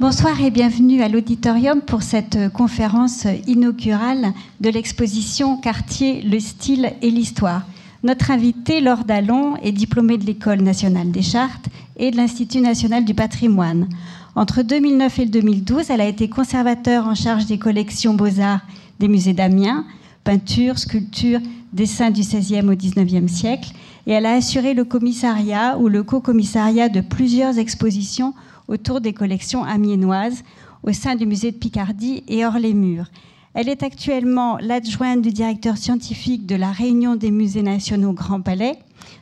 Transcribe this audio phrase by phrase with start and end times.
[0.00, 7.12] Bonsoir et bienvenue à l'auditorium pour cette conférence inaugurale de l'exposition Quartier, le style et
[7.12, 7.62] l'histoire.
[8.02, 13.04] Notre invitée, Laure Dallon, est diplômée de l'École nationale des chartes et de l'Institut national
[13.04, 13.88] du patrimoine.
[14.34, 18.66] Entre 2009 et 2012, elle a été conservateur en charge des collections beaux-arts
[18.98, 19.86] des musées d'Amiens,
[20.24, 21.38] peinture, sculpture,
[21.72, 23.70] dessins du XVIe au XIXe siècle,
[24.08, 28.34] et elle a assuré le commissariat ou le co-commissariat de plusieurs expositions
[28.68, 30.42] autour des collections amiénoises
[30.82, 33.10] au sein du musée de Picardie et hors les murs.
[33.54, 38.78] Elle est actuellement l'adjointe du directeur scientifique de la Réunion des musées nationaux Grand Palais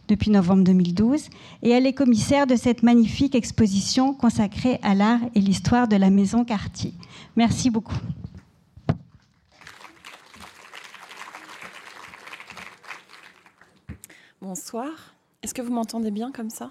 [0.09, 1.29] depuis novembre 2012
[1.63, 6.09] et elle est commissaire de cette magnifique exposition consacrée à l'art et l'histoire de la
[6.09, 6.95] maison Cartier.
[7.37, 7.97] Merci beaucoup.
[14.41, 14.89] Bonsoir.
[15.43, 16.71] Est-ce que vous m'entendez bien comme ça?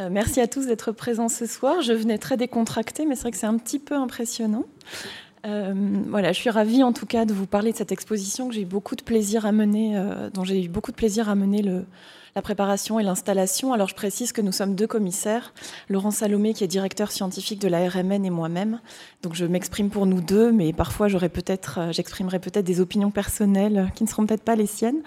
[0.00, 1.82] Euh, merci à tous d'être présents ce soir.
[1.82, 4.64] Je venais très décontractée, mais c'est vrai que c'est un petit peu impressionnant.
[5.44, 5.74] Euh,
[6.08, 8.64] voilà, je suis ravie en tout cas de vous parler de cette exposition que j'ai
[8.64, 12.40] beaucoup de plaisir à mener, euh, dont j'ai eu beaucoup de plaisir à mener la
[12.40, 13.74] préparation et l'installation.
[13.74, 15.52] Alors je précise que nous sommes deux commissaires,
[15.90, 18.80] Laurent Salomé qui est directeur scientifique de la RMN et moi-même.
[19.22, 24.04] Donc je m'exprime pour nous deux, mais parfois peut-être, j'exprimerai peut-être des opinions personnelles qui
[24.04, 25.02] ne seront peut-être pas les siennes.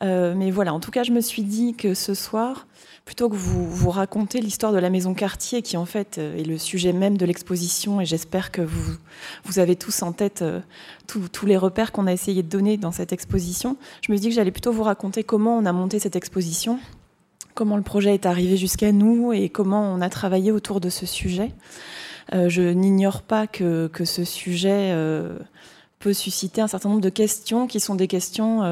[0.00, 2.66] mais voilà, en tout cas je me suis dit que ce soir,
[3.04, 6.44] plutôt que vous vous raconter l'histoire de la maison Cartier, qui en fait euh, est
[6.44, 8.96] le sujet même de l'exposition, et j'espère que vous,
[9.44, 10.60] vous avez tous en tête euh,
[11.06, 14.34] tous les repères qu'on a essayé de donner dans cette exposition, je me dis que
[14.34, 16.78] j'allais plutôt vous raconter comment on a monté cette exposition,
[17.54, 21.04] comment le projet est arrivé jusqu'à nous et comment on a travaillé autour de ce
[21.04, 21.52] sujet.
[22.32, 24.96] Euh, je n'ignore pas que, que, ce sujet
[25.98, 28.62] peut susciter un certain nombre de questions qui sont des questions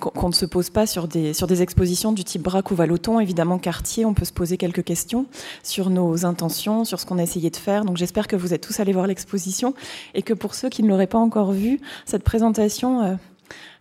[0.00, 3.20] qu'on ne se pose pas sur des, expositions du type Braque ou Valoton.
[3.20, 5.26] Évidemment, Cartier, on peut se poser quelques questions
[5.62, 7.84] sur nos intentions, sur ce qu'on a essayé de faire.
[7.84, 9.74] Donc j'espère que vous êtes tous allés voir l'exposition
[10.14, 13.14] et que pour ceux qui ne l'auraient pas encore vue, cette présentation, euh,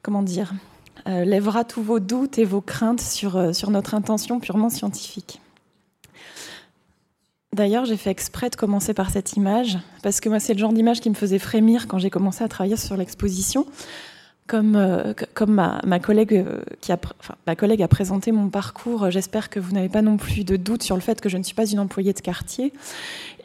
[0.04, 0.54] comment dire,
[1.08, 5.42] euh, lèvera tous vos doutes et vos craintes sur, euh, sur notre intention purement scientifique.
[7.54, 10.72] D'ailleurs, j'ai fait exprès de commencer par cette image, parce que moi, c'est le genre
[10.72, 13.66] d'image qui me faisait frémir quand j'ai commencé à travailler sur l'exposition
[14.52, 17.00] comme, euh, comme ma, collègue euh, qui a,
[17.48, 20.58] ma collègue a présenté mon parcours, euh, j'espère que vous n'avez pas non plus de
[20.58, 22.74] doute sur le fait que je ne suis pas une employée de quartier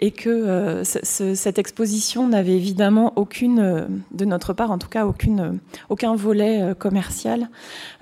[0.00, 5.06] et que cette exposition n'avait évidemment aucune, de notre part en tout cas,
[5.88, 7.48] aucun volet commercial.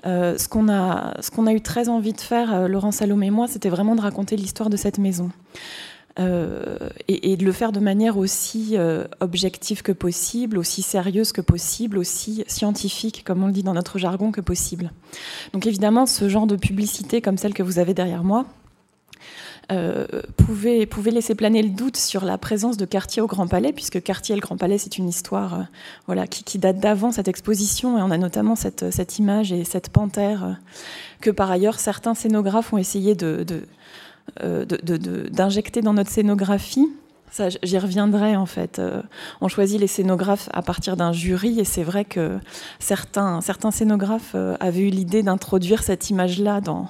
[0.04, 3.94] ce qu'on a, a eu très envie de faire, Laurent Salomé et moi, c'était vraiment
[3.94, 5.30] de raconter l'histoire de cette maison.
[6.20, 11.40] Euh, et, de le faire de manière aussi euh, objective que possible, aussi sérieuse que
[11.40, 14.92] possible, aussi scientifique, comme on le dit dans notre jargon, que possible.
[15.52, 18.46] Donc évidemment, ce genre de publicité comme celle que vous avez derrière moi,
[19.72, 24.00] euh, pouvait, laisser planer le doute sur la présence de Cartier au Grand Palais, puisque
[24.00, 25.66] Cartier et le Grand Palais, c'est une histoire
[26.30, 30.60] qui, date d'avant cette exposition, et on a notamment cette, image et cette panthère
[31.20, 33.44] que par ailleurs certains scénographes ont essayé de,
[34.40, 36.88] d'injecter dans notre scénographie.
[37.34, 38.78] Ça, j'y reviendrai en fait.
[38.78, 39.02] Euh,
[39.40, 42.38] on choisit les scénographes à partir d'un jury et c'est vrai que
[42.78, 46.86] certains, certains scénographes euh, avaient eu l'idée d'introduire cette image-là dans,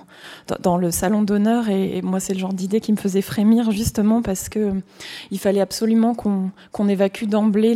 [0.61, 4.21] dans, le salon d'honneur et, moi c'est le genre d'idée qui me faisait frémir justement
[4.21, 4.75] parce que
[5.31, 7.75] il fallait absolument qu'on évacue d'emblée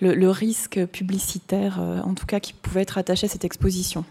[0.00, 4.04] le, risque publicitaire, en tout cas qui pouvait être attaché à cette exposition.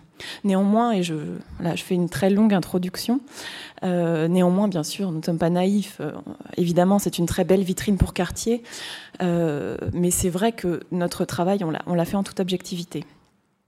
[0.44, 1.16] Néanmoins, et je,
[1.60, 3.20] là, je fais une très longue introduction,
[3.84, 5.98] euh, néanmoins, bien sûr, nous ne sommes pas naïfs.
[6.00, 6.12] Euh,
[6.58, 8.64] évidemment, c'est une très belle vitrine pour Cartier,
[9.22, 13.06] euh, mais c'est vrai que notre travail, on l'a fait en toute objectivité.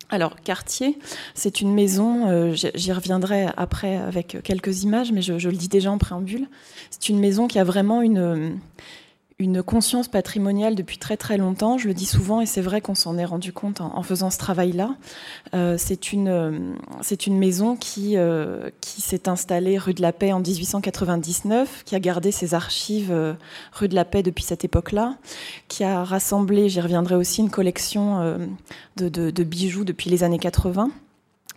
[0.10, 1.00] Alors, Cartier,
[1.34, 5.92] c'est une maison, j'y reviendrai après avec quelques images, mais je, je, le dis déjà
[5.92, 6.48] en préambule,
[6.92, 8.60] c'est une maison qui a vraiment une
[9.38, 11.78] une conscience patrimoniale depuis très très longtemps.
[11.78, 14.38] Je le dis souvent et c'est vrai qu'on s'en est rendu compte en, faisant ce
[14.38, 14.96] travail-là.
[15.54, 20.14] Euh, c'est une euh, c'est une maison qui euh, qui s'est installée rue de la
[20.14, 23.14] Paix en 1899, qui a gardé ses archives
[23.74, 25.18] rue de la Paix depuis cette époque-là,
[25.68, 28.38] qui a rassemblé, j'y reviendrai aussi, une collection
[28.96, 30.92] de bijoux depuis les années 80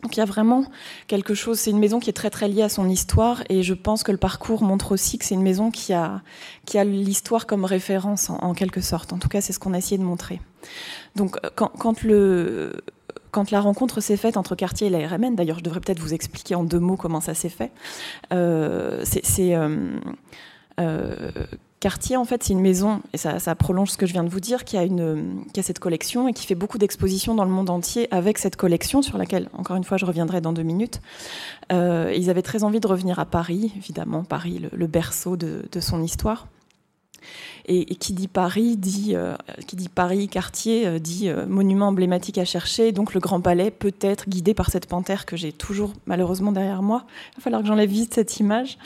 [0.02, 0.64] donc il y a vraiment
[1.08, 3.74] quelque chose, c'est une maison qui est très très liée à son histoire et je
[3.74, 6.22] pense que le parcours montre aussi que c'est une maison qui a,
[6.66, 9.12] qui a l'histoire comme référence en, quelque sorte.
[9.12, 10.40] En tout cas, c'est ce qu'on a essayé de montrer.
[11.16, 12.80] Donc quand, quand le,
[13.30, 16.14] quand la rencontre s'est faite entre Cartier et la RMN, d'ailleurs je devrais peut-être vous
[16.14, 17.72] expliquer en deux mots comment ça s'est fait,
[18.32, 19.54] euh, c'est...
[19.54, 19.98] Euh,
[20.80, 21.30] euh,
[21.80, 24.40] Cartier, en fait, c'est une maison, et ça, prolonge ce que je viens de vous
[24.40, 24.82] dire, qui a,
[25.62, 29.16] cette collection et qui fait beaucoup d'expositions dans le monde entier avec cette collection, sur
[29.16, 31.00] laquelle, encore une fois, je reviendrai dans deux minutes.
[31.70, 36.02] Euh, ils avaient très envie de revenir à Paris, évidemment, Paris, le, berceau de, son
[36.02, 36.48] histoire.
[37.66, 39.34] Et, qui dit Paris dit, euh,
[39.66, 42.92] qui dit Paris quartier euh, dit euh, monument emblématique à chercher.
[42.92, 46.82] Donc le Grand Palais peut être guidé par cette panthère que j'ai toujours malheureusement derrière
[46.82, 47.04] moi.
[47.32, 48.78] Il va falloir que j'enlève vite cette image.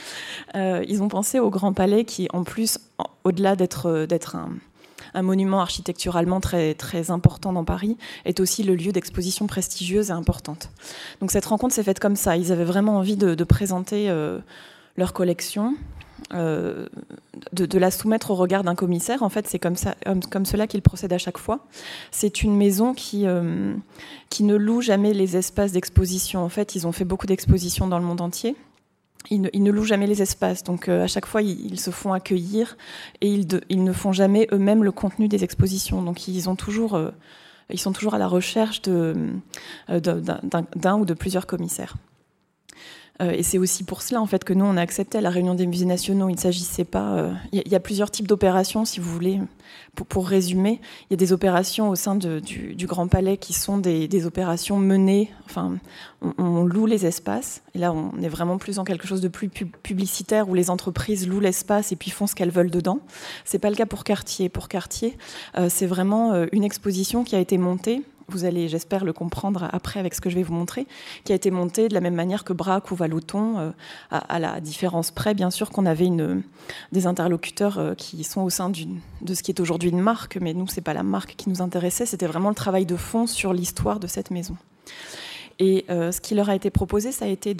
[0.55, 2.79] ils ont pensé au Grand Palais qui, en plus,
[3.25, 4.37] au-delà d'être
[5.15, 10.13] un monument architecturalement très, très important dans Paris, est aussi le lieu d'exposition prestigieuse et
[10.13, 10.71] importante.
[11.21, 12.37] Donc cette rencontre s'est faite comme ça.
[12.37, 14.13] Ils avaient vraiment envie de, de présenter
[14.97, 15.75] leur collection
[16.33, 16.87] euh,
[17.53, 19.23] de, la soumettre au regard d'un commissaire.
[19.23, 19.75] En fait, c'est comme,
[20.31, 21.67] comme cela qu'il procède à chaque fois.
[22.11, 23.75] C'est une maison qui, euh,
[24.31, 26.41] qui ne loue jamais les espaces d'exposition.
[26.41, 28.57] En fait, ils ont fait beaucoup d'expositions dans le monde entier.
[29.31, 32.77] Ils ne, louent jamais les espaces, donc euh, à chaque fois ils, se font accueillir
[33.21, 33.33] et
[33.69, 36.03] ils, ne font jamais eux-mêmes le contenu des expositions.
[36.03, 37.01] Donc ils toujours,
[37.71, 39.31] ils sont toujours à la recherche d'un
[39.89, 41.95] ou de plusieurs commissaires.
[43.23, 45.31] Euh, et c'est aussi pour cela en fait que nous on a accepté à la
[45.31, 46.29] réunion des musées nationaux.
[46.29, 47.33] Il ne s'agissait pas.
[47.53, 49.41] Il euh, y, a plusieurs types d'opérations, si vous voulez.
[50.09, 54.27] Pour, résumer, il y a des opérations au sein du, Grand Palais qui sont des,
[54.27, 55.31] opérations menées.
[55.47, 55.79] Enfin,
[56.39, 57.63] on, loue les espaces.
[57.75, 61.29] Et là, on est vraiment plus dans quelque chose de plus publicitaire où les entreprises
[61.29, 63.01] louent l'espace et puis font ce qu'elles veulent dedans.
[63.45, 64.49] C'est pas le cas pour Cartier.
[64.49, 65.17] Pour Cartier,
[65.59, 70.01] euh, c'est vraiment une exposition qui a été montée vous allez, j'espère, le comprendre après
[70.01, 70.87] avec ce que je vais vous montrer,
[71.25, 73.71] qui a été monté de la même manière que Braque ou Valouton, euh,
[74.11, 76.11] à, la différence près, bien sûr, qu'on avait
[76.93, 80.55] des interlocuteurs euh, qui sont au sein de ce qui est aujourd'hui une marque, mais
[80.55, 83.53] nous, c'est pas la marque qui nous intéressait, c'était vraiment le travail de fond sur
[83.53, 84.57] l'histoire de cette maison.
[85.65, 87.55] Et euh, ce qui leur a été proposé, ça a été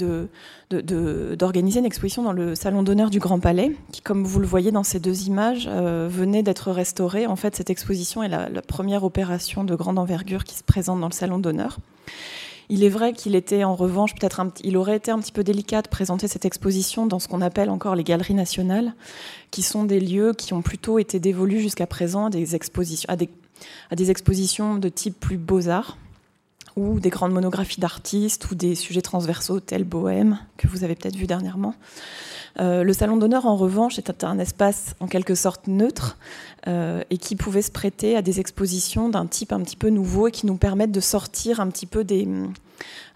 [0.73, 4.73] d'organiser une exposition dans le salon d'honneur du Grand Palais, qui, comme vous le voyez
[4.73, 7.29] dans ces deux images, euh, venait d'être restaurée.
[7.29, 11.07] En fait, cette exposition est la, première opération de grande envergure qui se présente dans
[11.07, 11.79] le salon d'honneur.
[12.69, 15.83] Il est vrai qu'il était en revanche peut-être il aurait été un petit peu délicat
[15.83, 18.95] de présenter cette exposition dans ce qu'on appelle encore les galeries nationales,
[19.53, 23.29] qui sont des lieux qui ont plutôt été dévolus jusqu'à présent à des,
[23.91, 25.99] à des expositions de type plus beaux-arts
[26.77, 31.17] ou des grandes monographies d'artistes ou des sujets transversaux tels Bohème, que vous avez peut-être
[31.17, 31.75] vu dernièrement.
[32.61, 36.19] Euh, le salon d'honneur, en revanche, est un espace en quelque sorte neutre
[36.67, 40.29] euh, et qui pouvait se prêter à des expositions d'un type un petit peu nouveau
[40.29, 42.29] et qui nous permettent de sortir un petit peu des,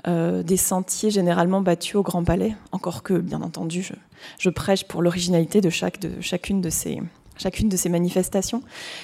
[0.09, 2.57] euh, des sentiers généralement battus au Grand Palais.
[2.73, 3.93] Encore que, bien entendu, je,
[4.39, 7.01] je prêche pour l'originalité de, chaque, de chacune de ces,
[7.39, 8.63] chacune de ces manifestations.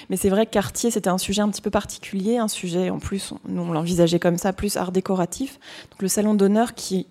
[0.09, 2.99] Mais c'est vrai que Cartier, c'était un sujet un petit peu particulier, un sujet, en
[2.99, 5.59] plus, nous on l'envisageait comme ça, plus art décoratif.
[5.91, 7.07] Donc le salon d'honneur qui,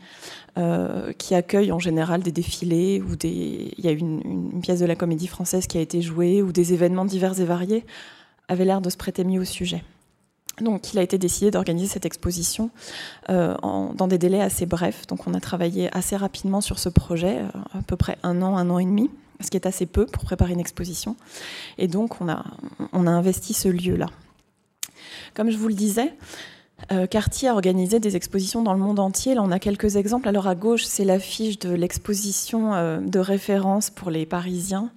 [0.59, 3.73] euh, qui accueille en général des défilés, ou des...
[3.77, 6.73] il y a une, pièce de la comédie française qui a été jouée, ou des
[6.73, 7.85] événements divers et variés,
[8.49, 9.83] avait l'air de se prêter mieux au sujet.
[10.61, 12.71] Donc, il a été décidé d'organiser cette exposition
[13.31, 15.07] euh, dans des délais assez brefs.
[15.07, 18.57] Donc, on a travaillé assez rapidement sur ce projet, euh, à peu près un an,
[18.57, 19.11] un an et demi
[19.43, 21.17] ce qui est assez peu pour préparer une exposition.
[21.79, 22.45] Et donc, on a,
[22.93, 24.07] on a investi ce lieu-là.
[25.35, 26.13] Comme je vous le disais,
[26.91, 29.35] euh, Cartier a organisé des expositions dans le monde entier.
[29.35, 30.29] Là, on a quelques exemples.
[30.29, 34.91] Alors à gauche, c'est l'affiche de l'exposition euh, de référence pour les Parisiens.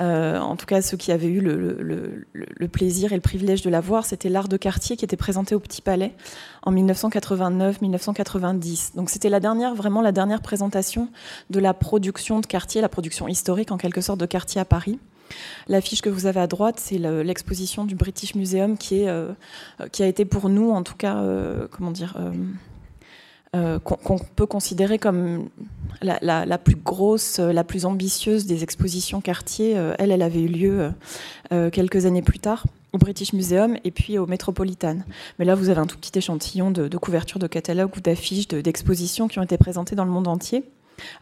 [0.00, 2.24] Euh, en tout cas, ceux qui avaient eu le,
[2.68, 5.60] plaisir et le privilège de la voir, c'était l'art de Cartier qui était présenté au
[5.60, 6.14] Petit Palais
[6.62, 8.96] en 1989-1990.
[8.96, 11.08] Donc c'était la dernière, vraiment la dernière présentation
[11.50, 14.98] de la production de Cartier, la production historique en quelque sorte de Cartier à Paris.
[15.68, 19.32] L'affiche que vous avez à droite, c'est l'exposition du British Museum euh,
[19.90, 22.16] qui a été pour nous, en tout cas, euh, comment dire,
[23.54, 25.48] euh, qu'on peut considérer comme
[26.00, 29.72] la, plus grosse, la plus ambitieuse des expositions Cartier.
[29.98, 30.90] elle, elle avait eu lieu
[31.70, 34.98] quelques années plus tard au British Museum et puis au Metropolitan.
[35.38, 38.48] Mais là, vous avez un tout petit échantillon de, de couvertures de catalogues ou d'affiches
[38.48, 40.64] d'expositions qui ont été présentées dans le monde entier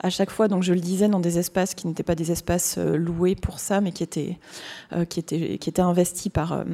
[0.01, 2.77] à chaque fois, donc je le disais, dans des espaces qui n'étaient pas des espaces
[2.79, 4.39] euh, loués pour ça, mais qui étaient,
[4.93, 6.65] euh, qui étaient, qui étaient investis par, euh,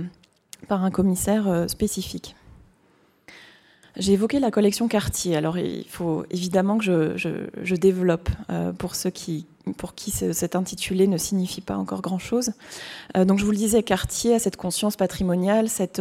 [0.69, 2.35] par un commissaire spécifique.
[3.97, 5.37] J'ai évoqué la collection Cartier.
[5.37, 8.29] Alors, il faut évidemment que je, développe
[8.79, 12.52] pour ceux qui, pour qui cet intitulé ne signifie pas encore grand-chose.
[13.14, 16.00] donc, je vous le disais, Cartier a cette conscience patrimoniale, cette,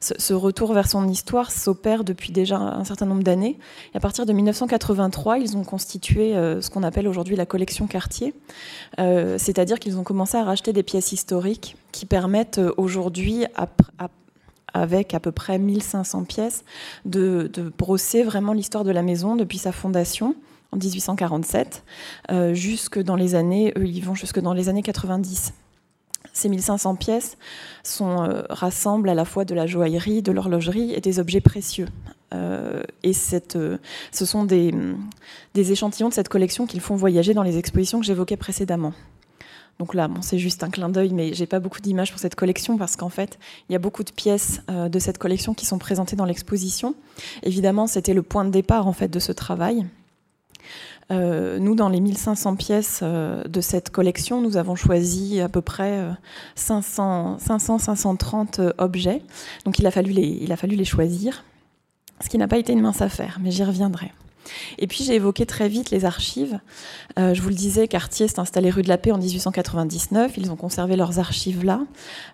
[0.00, 3.58] ce, retour vers son histoire s'opère depuis déjà un certain nombre d'années.
[3.94, 8.34] Et à partir de 1983, ils ont constitué ce qu'on appelle aujourd'hui la collection Cartier,
[8.96, 13.44] c'est-à-dire qu'ils ont commencé à racheter des pièces historiques qui permettent aujourd'hui,
[14.74, 16.64] avec à peu près 1500 pièces,
[17.04, 20.34] de, brosser vraiment l'histoire de la maison depuis sa fondation
[20.72, 21.84] en 1847
[22.30, 25.52] euh, jusque dans les années, ils vont jusque dans les années 90.
[26.38, 27.36] Ces 1500 pièces
[27.82, 31.88] sont, euh, rassemblent à la fois de la joaillerie, de l'horlogerie et des objets précieux.
[32.32, 33.12] Euh, et
[33.56, 33.78] euh,
[34.12, 34.72] ce sont des,
[35.54, 38.92] des, échantillons de cette collection qu'ils font voyager dans les expositions que j'évoquais précédemment.
[39.80, 42.34] Donc là, bon, c'est juste un clin d'œil, mais j'ai pas beaucoup d'images pour cette
[42.36, 45.78] collection parce qu'en fait, il y a beaucoup de pièces de cette collection qui sont
[45.78, 46.96] présentées dans l'exposition.
[47.44, 49.86] Évidemment, c'était le point de départ en fait de ce travail.
[51.10, 55.62] Euh, nous, dans les 1500 pièces euh, de cette collection, nous avons choisi à peu
[55.62, 56.00] près
[56.54, 59.22] 500, 500 530 objets.
[59.64, 61.44] Donc il a fallu les, il a fallu les choisir,
[62.20, 64.12] ce qui n'a pas été une mince affaire, mais j'y reviendrai.
[64.78, 66.58] Et puis j'ai évoqué très vite les archives.
[67.18, 70.32] Euh, je vous le disais, Cartier s'est installé rue de la Paix en 1899.
[70.38, 71.80] Ils ont conservé leurs archives là.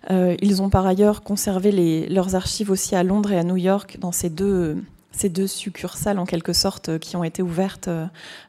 [0.09, 3.97] ils ont par ailleurs conservé les, leurs archives aussi à Londres et à New York
[3.99, 4.77] dans ces deux
[5.15, 8.05] ces deux succursales en quelque sorte euh, qui ont été ouvertes euh,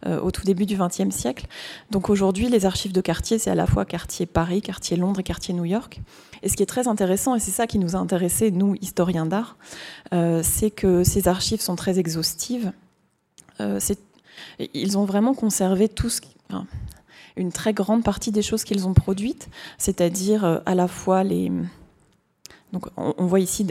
[0.06, 1.46] euh, au tout début du XXe siècle.
[1.90, 5.23] Donc aujourd'hui, les archives de quartier, c'est à la fois quartier Paris, quartier Londres et
[5.23, 6.00] quartier New York.
[6.42, 9.26] Et ce qui est très intéressant, et c'est ça qui nous a intéressés, nous, historiens
[9.26, 9.56] d'art,
[10.42, 12.73] c'est que ces archives sont très exhaustives.
[14.75, 16.11] ils ont vraiment conservé tout
[17.37, 21.50] une très grande partie des choses qu'ils ont produites, c'est-à-dire à la fois les...
[22.73, 23.66] Donc on voit ici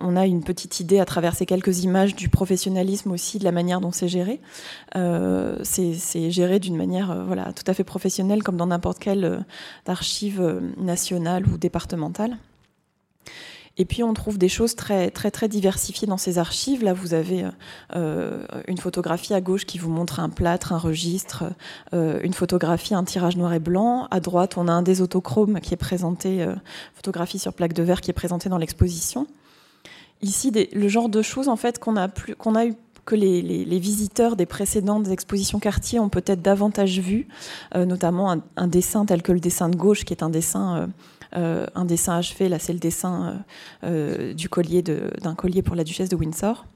[0.00, 3.52] on a une petite idée à travers ces quelques images du professionnalisme aussi, de la
[3.52, 4.40] manière dont c'est géré.
[4.96, 9.24] Euh, c'est géré d'une manière euh, voilà, tout à fait professionnelle, comme dans n'importe quelle
[9.24, 9.38] euh,
[9.86, 12.38] archive nationale ou départementale.
[13.80, 16.82] Et puis on trouve des choses très très très diversifiées dans ces archives.
[16.82, 17.44] Là, vous avez
[17.94, 21.44] une photographie à gauche qui vous montre un plâtre, un registre,
[21.92, 24.08] une photographie, un tirage noir et blanc.
[24.10, 26.44] À droite, on a un des autochromes qui est présenté,
[26.96, 29.28] photographie sur plaque de verre qui est présentée dans l'exposition
[30.22, 32.74] ici le genre de choses en fait qu'on a eu
[33.08, 37.26] que les, visiteurs des précédentes expositions quartier ont peut-être davantage vu,
[37.74, 40.86] euh, notamment un, dessin tel que le dessin de gauche, qui est un dessin, euh,
[41.36, 42.50] euh, un dessin achevé.
[42.50, 43.42] Là, c'est le dessin
[43.82, 46.66] du collier d'un collier pour la duchesse de Windsor.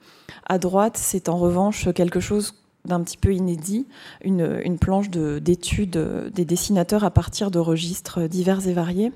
[0.47, 3.87] À droite, c'est en revanche quelque chose d'un petit peu inédit,
[4.25, 9.13] une, une planche d'études des dessinateurs à partir de registres divers et variés.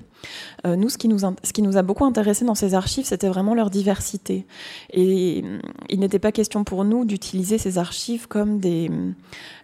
[0.65, 3.27] Euh, nous, ce qui nous, ce qui nous a beaucoup intéressé dans ces archives, c'était
[3.27, 4.45] vraiment leur diversité.
[4.91, 5.59] Et mm,
[5.89, 8.89] il n'était pas question pour nous d'utiliser ces archives comme des,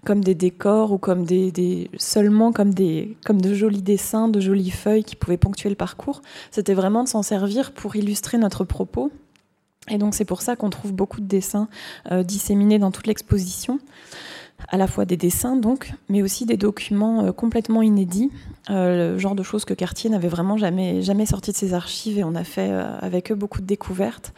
[0.05, 4.39] comme des décors ou comme des, des, seulement comme, des, comme de jolis dessins, de
[4.39, 6.21] jolies feuilles qui pouvaient ponctuer le parcours.
[6.51, 9.11] C'était vraiment de s'en servir pour illustrer notre propos
[9.89, 11.67] et donc c'est pour ça qu'on trouve beaucoup de dessins
[12.11, 13.79] euh, disséminés dans toute l'exposition
[14.69, 18.31] à la fois des dessins donc, mais aussi des documents euh, complètement inédits,
[18.69, 22.17] euh, le genre de choses que Cartier n'avait vraiment jamais, jamais sorti de ses archives
[22.17, 24.33] et on a fait euh, avec eux beaucoup de découvertes,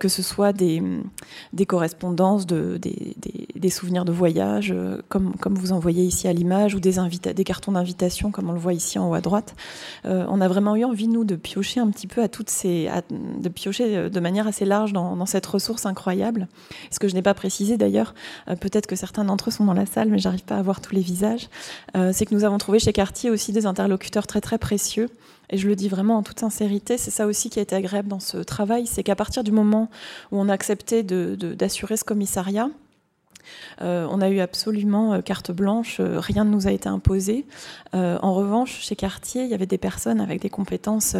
[0.00, 0.82] que ce soit des,
[1.52, 3.16] des correspondances, de, des,
[3.54, 4.74] des, souvenirs de voyage,
[5.08, 6.94] comme, comme vous en voyez ici à l'image, ou des,
[7.44, 9.54] cartons d'invitation comme on le voit ici en haut à droite.
[10.04, 12.88] on a vraiment eu envie, nous, de piocher un petit peu à toutes ces...
[13.10, 16.48] de piocher de manière assez large dans, dans cette ressource incroyable.
[16.90, 18.14] Ce que je n'ai pas précisé d'ailleurs,
[18.60, 21.00] peut-être que certains d'entre eux dans la salle, mais j'arrive pas à voir tous les
[21.00, 21.48] visages,
[21.96, 25.08] euh, c'est que nous avons trouvé chez Cartier aussi des interlocuteurs très très précieux.
[25.50, 28.08] Et je le dis vraiment en toute sincérité, c'est ça aussi qui a été agréable
[28.08, 29.88] dans ce travail, c'est qu'à partir du moment
[30.32, 32.68] où on a accepté d'assurer ce commissariat,
[33.80, 37.44] on a eu absolument euh, carte blanche, euh, rien ne nous a été imposé.
[37.92, 41.16] en revanche, chez Cartier, il y avait des personnes avec des compétences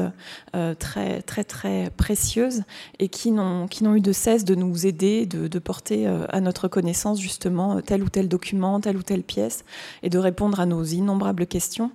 [0.78, 2.64] très très très précieuses
[2.98, 7.80] et qui n'ont eu de cesse de nous aider, de, porter à notre connaissance justement
[7.80, 9.64] tel ou tel document, telle ou telle pièce
[10.02, 11.90] et de répondre à nos innombrables questions.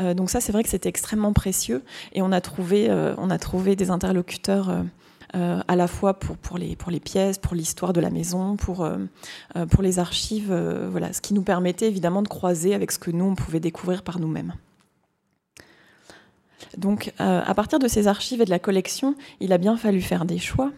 [0.00, 1.82] donc ça, c'est vrai que c'était extrêmement précieux
[2.14, 4.82] et on a trouvé on a trouvé des interlocuteurs euh,
[5.34, 8.98] à la fois pour, les, pièces, pour l'histoire de la maison, pour, euh,
[9.56, 13.34] euh, les archives, ce qui nous permettait évidemment de croiser avec ce que nous, on
[13.34, 14.54] pouvait découvrir par nous-mêmes.
[16.76, 20.24] Donc, à partir de ces archives et de la collection, il a bien fallu faire
[20.24, 20.70] des choix.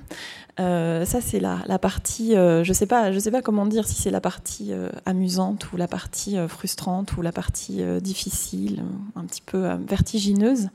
[0.61, 3.95] Euh, ça, c'est la, la, partie, euh, je sais pas, sais pas comment dire si
[3.95, 8.83] c'est la partie euh, amusante ou la partie frustrante ou la partie difficile,
[9.17, 10.69] un petit peu vertigineuse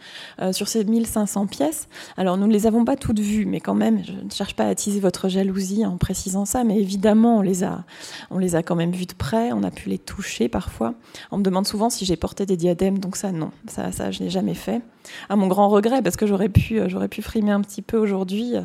[0.51, 1.87] sur ces 1500 pièces.
[2.17, 4.65] Alors, nous ne les avons pas toutes vues, mais quand même, je ne cherche pas
[4.65, 7.83] à attiser votre jalousie en précisant ça, mais évidemment, on les a,
[8.31, 10.93] on les a quand même vues de près, on a pu les toucher parfois.
[11.31, 14.23] On me demande souvent si j'ai porté des diadèmes, donc ça, non, ça, ça, je
[14.23, 14.81] n'ai jamais fait.
[15.29, 18.55] À mon grand regret, parce que j'aurais pu, j'aurais pu frimer un petit peu aujourd'hui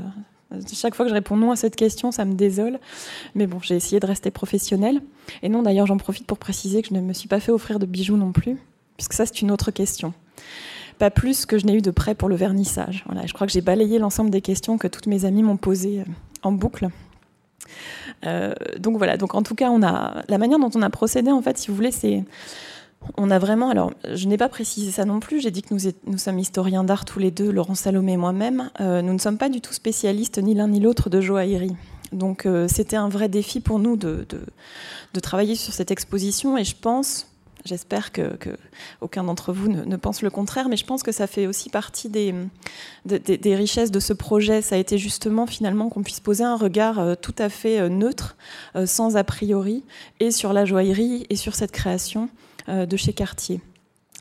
[0.72, 2.78] chaque fois que je réponds non à cette question, ça me désole.
[3.34, 5.00] Mais bon, j'ai essayé de rester professionnelle.
[5.42, 7.78] Et non, d'ailleurs, j'en profite pour préciser que je ne me suis pas fait offrir
[7.78, 8.56] de bijoux non plus,
[8.96, 10.12] puisque ça, c'est une autre question.
[10.98, 13.04] Pas plus que je n'ai eu de prêt pour le vernissage.
[13.06, 16.00] Voilà, je crois que j'ai balayé l'ensemble des questions que toutes mes amies m'ont posées
[16.00, 16.04] euh,
[16.42, 16.88] en boucle.
[18.26, 21.30] Euh, donc voilà, donc en tout cas, on a la manière dont on a procédé,
[21.30, 22.24] en fait, si vous voulez, c'est
[23.16, 25.74] on a vraiment, alors je n'ai pas précisé ça non plus, j'ai dit que
[26.06, 28.70] nous, sommes historiens d'art tous les deux, Laurent Salomé et moi-même.
[28.80, 31.76] nous ne sommes pas du tout spécialistes ni l'un ni l'autre de joaillerie.
[32.12, 34.26] Donc c'était un vrai défi pour nous de,
[35.22, 37.26] travailler sur cette exposition et je pense,
[37.64, 38.36] J'espère que,
[39.00, 42.10] aucun d'entre vous ne, pense le contraire, mais je pense que ça fait aussi partie
[42.10, 42.34] des,
[43.06, 44.60] des, richesses de ce projet.
[44.60, 47.88] Ça a été justement finalement qu'on puisse poser un regard euh, tout à fait euh,
[47.88, 48.36] neutre,
[48.76, 49.82] euh, sans a priori,
[50.20, 52.28] et sur la joaillerie et sur cette création
[52.68, 53.60] de chez Cartier.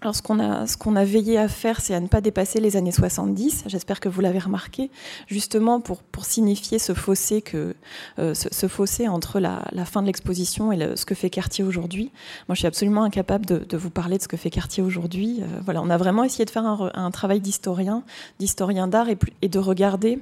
[0.03, 2.91] Alors, ce qu'on a, a veillé à faire, c'est à ne pas dépasser les années
[2.91, 3.63] 70.
[3.67, 4.91] J'espère que vous l'avez remarqué,
[5.27, 7.73] justement pour, pour signifier ce fossé, que,
[8.19, 12.11] euh, ce, fossé entre la, fin de l'exposition et ce que fait Cartier aujourd'hui.
[12.49, 15.39] Moi, je suis absolument incapable de, de vous parler de ce que fait Cartier aujourd'hui.
[15.41, 18.03] Euh, voilà, on a vraiment essayé de faire un, un travail d'historien,
[18.39, 20.19] d'historien d'art et, de regarder,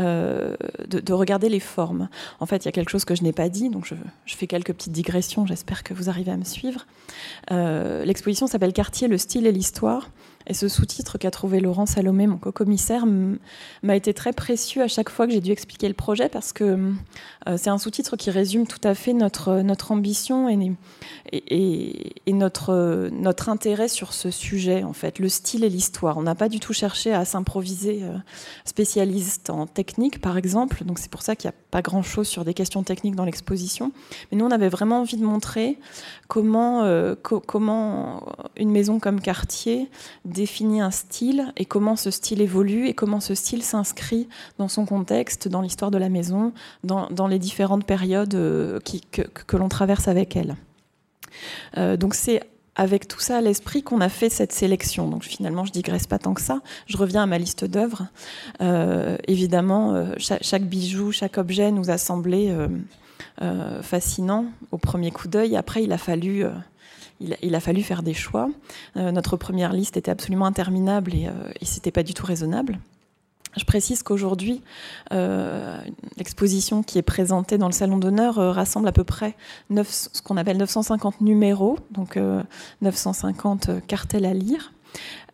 [0.00, 0.54] euh,
[0.86, 2.10] de, de, regarder les formes.
[2.40, 3.94] En fait, il y a quelque chose que je n'ai pas dit, donc je,
[4.26, 5.46] je fais quelques petites digressions.
[5.46, 6.84] J'espère que vous arrivez à me suivre.
[7.50, 10.10] L'exposition s'appelle Cartier le style et l'histoire.
[10.46, 13.06] Et ce sous-titre qu'a trouvé Laurent Salomé, mon co-commissaire,
[13.82, 16.92] m'a été très précieux à chaque fois que j'ai dû expliquer le projet parce que
[17.48, 20.76] euh, c'est un sous-titre qui résume tout à fait notre, notre ambition et,
[22.32, 26.18] notre, notre intérêt sur ce sujet, en fait, le style et l'histoire.
[26.18, 28.16] On n'a pas du tout cherché à s'improviser euh,
[28.64, 30.84] spécialiste en technique, par exemple.
[30.84, 33.92] Donc c'est pour ça qu'il n'y a pas grand-chose sur des questions techniques dans l'exposition.
[34.30, 35.78] Mais nous, on avait vraiment envie de montrer
[36.28, 38.22] comment, euh, comment
[38.56, 39.88] une maison comme Cartier
[40.34, 44.84] définit un style et comment ce style évolue et comment ce style s'inscrit dans son
[44.84, 48.78] contexte, dans l'histoire de la maison, dans, les différentes périodes euh,
[49.10, 50.56] que, l'on traverse avec elle.
[51.78, 52.42] Euh, donc c'est
[52.76, 55.08] avec tout ça à l'esprit qu'on a fait cette sélection.
[55.08, 56.60] Donc finalement, je digresse pas tant que ça.
[56.86, 58.08] Je reviens à ma liste d'œuvres.
[58.60, 62.52] Euh, évidemment, chaque, bijou, chaque objet nous a semblé
[63.82, 65.56] fascinant au premier coup d'œil.
[65.56, 66.44] Après, il a fallu
[67.20, 68.48] il, a fallu faire des choix.
[68.96, 72.78] Euh, notre première liste était absolument interminable et, euh, et c'était pas du tout raisonnable.
[73.56, 74.62] Je précise qu'aujourd'hui,
[75.12, 75.80] euh,
[76.16, 79.36] l'exposition qui est présentée dans le salon d'honneur rassemble à peu près
[79.70, 82.42] 9, ce qu'on appelle 950 numéros, donc euh,
[82.82, 84.72] 950 cartels à lire.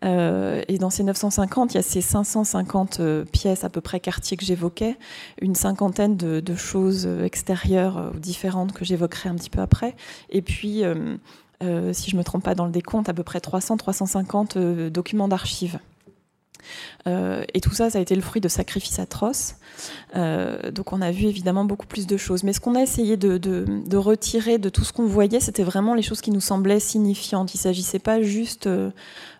[0.03, 4.39] Et dans ces 950, il y a ces 550 euh, pièces à peu près quartier
[4.39, 4.97] que j'évoquais,
[5.43, 9.97] une cinquantaine de, de choses extérieures ou différentes que j'évoquerai un petit peu après,
[10.31, 10.83] et puis
[11.63, 14.91] euh, si je ne me trompe pas dans le décompte, à peu près 300-350 euh,
[14.91, 15.79] documents d'archives.
[17.07, 19.57] Euh, et tout ça, ça a été le fruit de sacrifices atroces.
[20.15, 22.45] Donc on a vu évidemment beaucoup plus de choses.
[22.45, 26.03] Mais ce qu'on a essayé de, retirer de tout ce qu'on voyait, c'était vraiment les
[26.03, 27.55] choses qui nous semblaient signifiantes.
[27.55, 28.93] Il ne s'agissait pas juste de,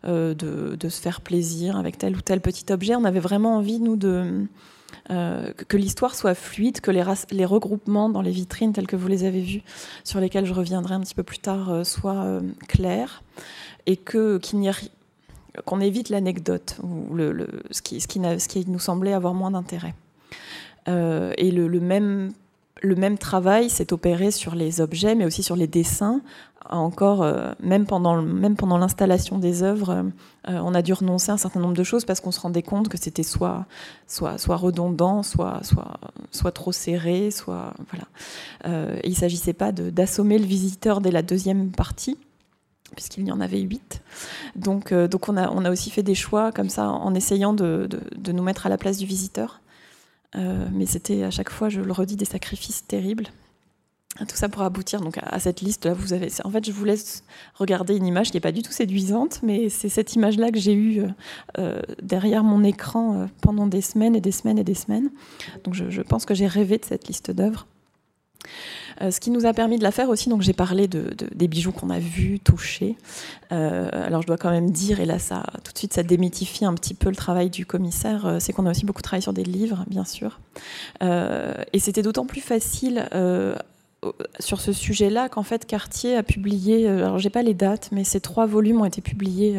[0.03, 2.95] se faire plaisir avec tel ou tel petit objet.
[2.97, 4.47] On avait vraiment envie, nous, de
[5.11, 9.25] euh, que l'histoire soit fluide, que les, regroupements dans les vitrines tels que vous les
[9.25, 9.63] avez vus,
[10.05, 13.23] sur lesquels je reviendrai un petit peu plus tard, euh, soient euh, clairs
[13.87, 14.41] et que
[15.65, 16.77] qu'on évite l'anecdote
[17.73, 19.95] ce, qui, nous semblait avoir moins d'intérêt.
[20.87, 22.33] et le même
[22.83, 26.21] le même travail s'est opéré sur les objets, mais aussi sur les dessins.
[26.69, 29.91] Encore, euh, même pendant, même pendant l'installation des œuvres,
[30.49, 32.63] euh, on a dû renoncer à un certain nombre de choses parce qu'on se rendait
[32.63, 33.67] compte que c'était soit,
[34.07, 35.99] soit, soit redondant, soit, soit,
[36.31, 38.07] soit trop serré, soit voilà.
[38.67, 42.17] Euh, il ne s'agissait pas d'assommer le visiteur dès la deuxième partie
[42.95, 44.03] puisqu'il y en avait huit.
[44.57, 47.89] Donc, donc on, a, on a aussi fait des choix comme ça en essayant de,
[47.89, 49.61] de nous mettre à la place du visiteur.
[50.37, 53.29] Euh, mais c'était à chaque fois, je le redis, des sacrifices terribles.
[54.19, 55.95] Tout ça pour aboutir donc à cette liste là.
[55.95, 57.23] Vous avez, en fait, je vous laisse
[57.55, 60.75] regarder une image qui n'est pas du tout séduisante, mais c'est cette image-là que j'ai
[60.75, 61.05] eue
[61.59, 65.11] euh, derrière mon écran euh, pendant des semaines et des semaines et des semaines.
[65.65, 67.67] Donc, je pense que j'ai rêvé de cette liste d'œuvres.
[69.03, 71.27] Euh, ce qui nous a permis de la faire aussi, donc j'ai parlé de, de,
[71.35, 72.97] des bijoux qu'on a vus, touchés.
[73.53, 76.65] Euh, alors je dois quand même dire, et là ça, tout de suite ça démythifie
[76.65, 79.33] un petit peu le travail du commissaire, euh, c'est qu'on a aussi beaucoup travaillé sur
[79.33, 80.41] des livres, bien sûr.
[81.01, 83.09] Et c'était d'autant plus facile
[84.39, 88.21] sur ce sujet-là qu'en fait Cartier a publié, alors j'ai pas les dates, mais ces
[88.21, 89.59] trois volumes ont été publiés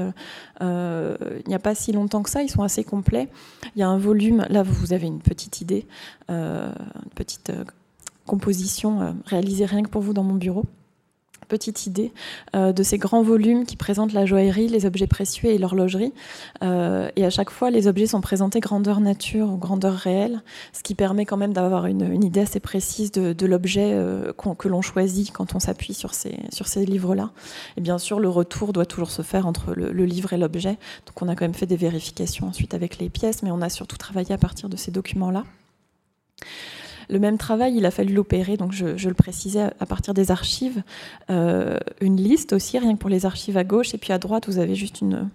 [0.62, 3.28] il n'y a pas si longtemps que ça, ils sont assez complets.
[3.76, 5.86] Il y a un volume, là vous avez une petite idée,
[6.30, 6.74] une
[7.16, 7.52] petite
[8.26, 10.66] composition euh, réalisée rien que pour vous dans mon bureau.
[11.48, 12.14] Petite idée
[12.56, 16.14] euh, de ces grands volumes qui présentent la joaillerie, les objets précieux et l'horlogerie.
[16.64, 20.82] Euh, et à chaque fois, les objets sont présentés grandeur nature ou grandeur réelle, ce
[20.82, 23.98] qui permet quand même d'avoir une, idée assez précise de, l'objet
[24.38, 27.32] que l'on choisit quand on s'appuie sur ces, sur ces livres-là.
[27.76, 30.78] Et bien sûr, le retour doit toujours se faire entre le livre et l'objet.
[31.06, 33.68] Donc on a quand même fait des vérifications ensuite avec les pièces, mais on a
[33.68, 35.44] surtout travaillé à partir de ces documents-là.
[37.12, 40.82] Le même travail, il a fallu l'opérer, donc je, le précisais à partir des archives,
[41.30, 44.58] une liste aussi, rien que pour les archives à gauche, et puis à droite, vous
[44.58, 45.30] avez juste une,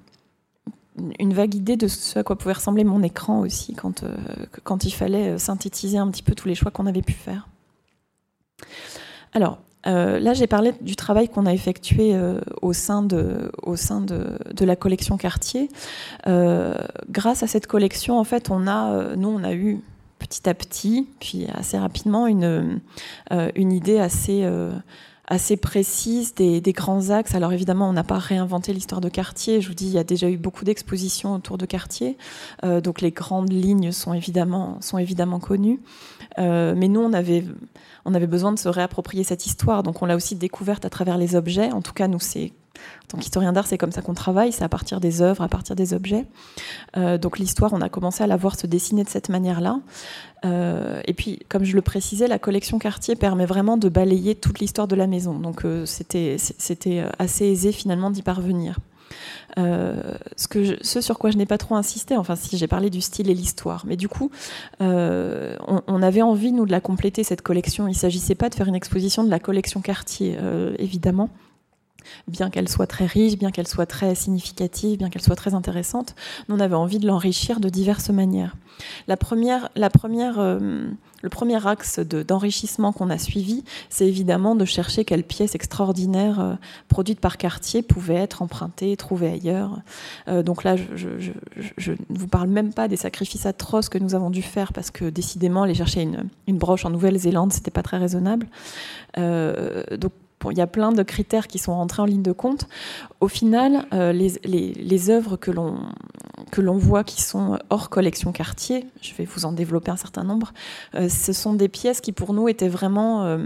[1.32, 4.04] vague idée de ce à quoi pouvait ressembler mon écran aussi quand,
[4.64, 7.46] quand il fallait synthétiser un petit peu tous les choix qu'on avait pu faire.
[9.34, 13.50] Alors, euh, là, j'ai parlé du travail qu'on a effectué euh, au sein, de,
[14.60, 15.68] la collection Cartier.
[16.26, 16.74] Euh,
[17.08, 19.80] grâce à cette collection, en fait, on a, nous, on a eu
[20.26, 22.80] petit à petit, puis assez rapidement, une,
[23.54, 24.48] une idée assez
[25.28, 27.34] assez précise des, grands axes.
[27.34, 29.60] Alors évidemment, on n'a pas réinventé l'histoire de Cartier.
[29.60, 32.16] Je vous dis, il y a déjà eu beaucoup d'expositions autour de Cartier,
[32.62, 35.80] donc les grandes lignes sont évidemment sont évidemment connues.
[36.38, 37.44] mais nous, on avait
[38.06, 39.82] on avait besoin de se réapproprier cette histoire.
[39.82, 41.72] Donc on l'a aussi découverte à travers les objets.
[41.72, 42.52] En tout cas, nous, c'est
[43.06, 45.48] en tant qu'historien d'art, c'est comme ça qu'on travaille, c'est à partir des œuvres, à
[45.48, 46.24] partir des objets.
[46.96, 49.78] Euh, donc l'histoire, on a commencé à la voir se dessiner de cette manière-là.
[50.44, 54.58] Euh, et puis, comme je le précisais, la collection Cartier permet vraiment de balayer toute
[54.58, 55.38] l'histoire de la maison.
[55.38, 58.78] Donc euh, c'était assez aisé finalement d'y parvenir.
[59.56, 63.34] Ce, sur quoi je n'ai pas trop insisté, enfin si j'ai parlé du style et
[63.34, 64.30] l'histoire, mais du coup,
[64.80, 67.86] on, avait envie, nous, de la compléter, cette collection.
[67.86, 70.36] Il ne s'agissait pas de faire une exposition de la collection Cartier,
[70.78, 71.30] évidemment
[72.28, 76.14] bien qu'elle soit très riche, bien qu'elle soit très significative, bien qu'elle soit très intéressante,
[76.48, 78.56] nous on avait envie de l'enrichir de diverses manières.
[79.08, 80.38] La première, première
[81.22, 86.54] le premier axe d'enrichissement qu'on a suivi, c'est évidemment de chercher quelles pièces extraordinaires euh,
[86.88, 89.80] produites par Cartier pouvaient être empruntées, trouvées ailleurs.
[90.28, 94.30] Euh, donc là, je, ne vous parle même pas des sacrifices atroces que nous avons
[94.30, 98.46] dû faire parce que décidément, aller chercher une, broche en Nouvelle-Zélande, c'était pas très raisonnable.
[99.18, 100.12] Euh, donc
[100.50, 102.68] il y a plein de critères qui sont rentrés en ligne de compte.
[103.20, 109.14] Au final, euh, les, les, œuvres que l'on voit qui sont hors collection Cartier, je
[109.14, 110.52] vais vous en développer un certain nombre,
[110.94, 113.38] euh, ce sont des pièces qui pour nous étaient vraiment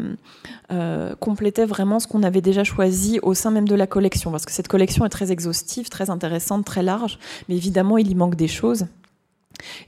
[0.70, 4.44] euh, complétaient vraiment ce qu'on avait déjà choisi au sein même de la collection, parce
[4.44, 8.36] que cette collection est très exhaustive, très intéressante, très large, mais évidemment il y manque
[8.36, 8.86] des choses.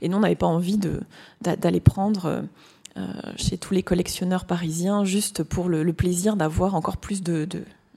[0.01, 0.79] Et nous, on n'avait pas envie
[1.41, 2.43] d'aller prendre
[3.37, 7.47] chez tous les collectionneurs parisiens, juste pour le, plaisir d'avoir encore plus de,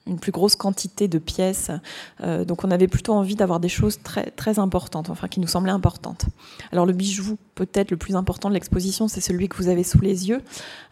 [0.07, 1.71] une plus grosse quantité de pièces.
[2.23, 5.47] Euh, donc on avait plutôt envie d'avoir des choses très, très importantes, enfin qui nous
[5.47, 6.27] semblaient importantes.
[6.73, 10.01] Alors le bijou peut-être le plus important de l'exposition, c'est celui que vous avez sous
[10.01, 10.43] les yeux.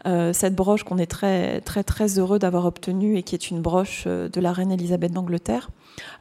[0.05, 3.61] Euh, cette broche qu'on est très, très, très heureux d'avoir obtenue et qui est une
[3.61, 5.69] broche de la reine Elisabeth d'Angleterre.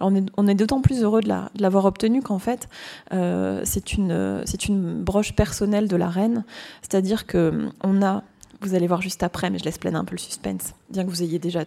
[0.01, 1.29] on est, on est d'autant plus heureux de
[1.59, 2.69] l'avoir obtenue qu'en fait,
[3.11, 6.45] c'est une, une broche personnelle de la reine,
[6.83, 8.23] c'est-à-dire qu'on a,
[8.61, 11.11] vous allez voir juste après, mais je laisse planer un peu le suspense, bien que
[11.11, 11.65] vous ayez déjà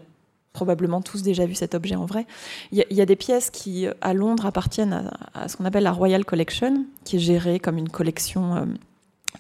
[0.58, 2.26] probablement tous déjà vu cet objet en vrai.
[2.72, 6.26] Il y, a, des pièces qui, à Londres, appartiennent à, ce qu'on appelle la Royal
[6.26, 8.66] Collection, qui est gérée comme une collection euh,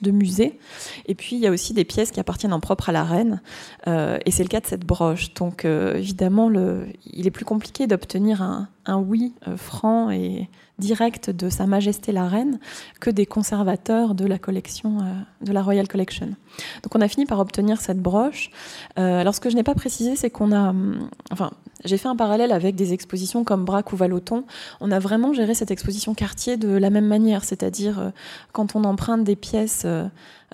[0.03, 0.59] de musée.
[1.07, 3.41] Et puis, il y a aussi des pièces qui appartiennent en propre à la reine.
[3.87, 5.33] Euh, et c'est le cas de cette broche.
[5.33, 10.47] Donc, euh, évidemment, il est plus compliqué d'obtenir un, oui franc et
[10.79, 12.59] direct de Sa Majesté la Reine
[12.99, 14.97] que des conservateurs de la collection,
[15.41, 16.35] de la Royal Collection.
[16.83, 18.49] Donc on a fini par obtenir cette broche.
[18.97, 21.51] Euh, alors ce que je n'ai pas précisé, c'est qu'on a, hum, enfin,
[21.85, 24.43] j'ai fait un parallèle avec des expositions comme Braque ou Valoton.
[24.81, 28.09] On a vraiment géré cette exposition quartier de la même manière, c'est-à-dire euh,
[28.51, 29.85] quand on emprunte des pièces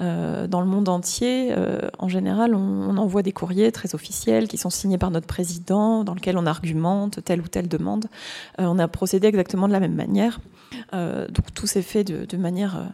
[0.01, 1.53] euh, dans le monde entier,
[1.99, 6.13] en général, on, envoie des courriers très officiels qui sont signés par notre président, dans
[6.13, 8.05] lesquels on argumente telle ou telle demande.
[8.57, 10.39] on a procédé exactement de la même manière.
[10.91, 12.93] donc tout s'est fait de, manière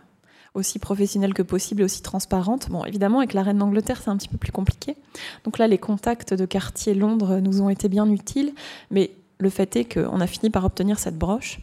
[0.54, 2.70] aussi professionnelle que possible et aussi transparente.
[2.70, 4.96] Bon, évidemment, avec la reine d'Angleterre, c'est un petit peu plus compliqué.
[5.44, 8.54] Donc là, les contacts de quartier Londres nous ont été bien utiles,
[8.92, 11.60] mais le fait est qu'on a fini par obtenir cette broche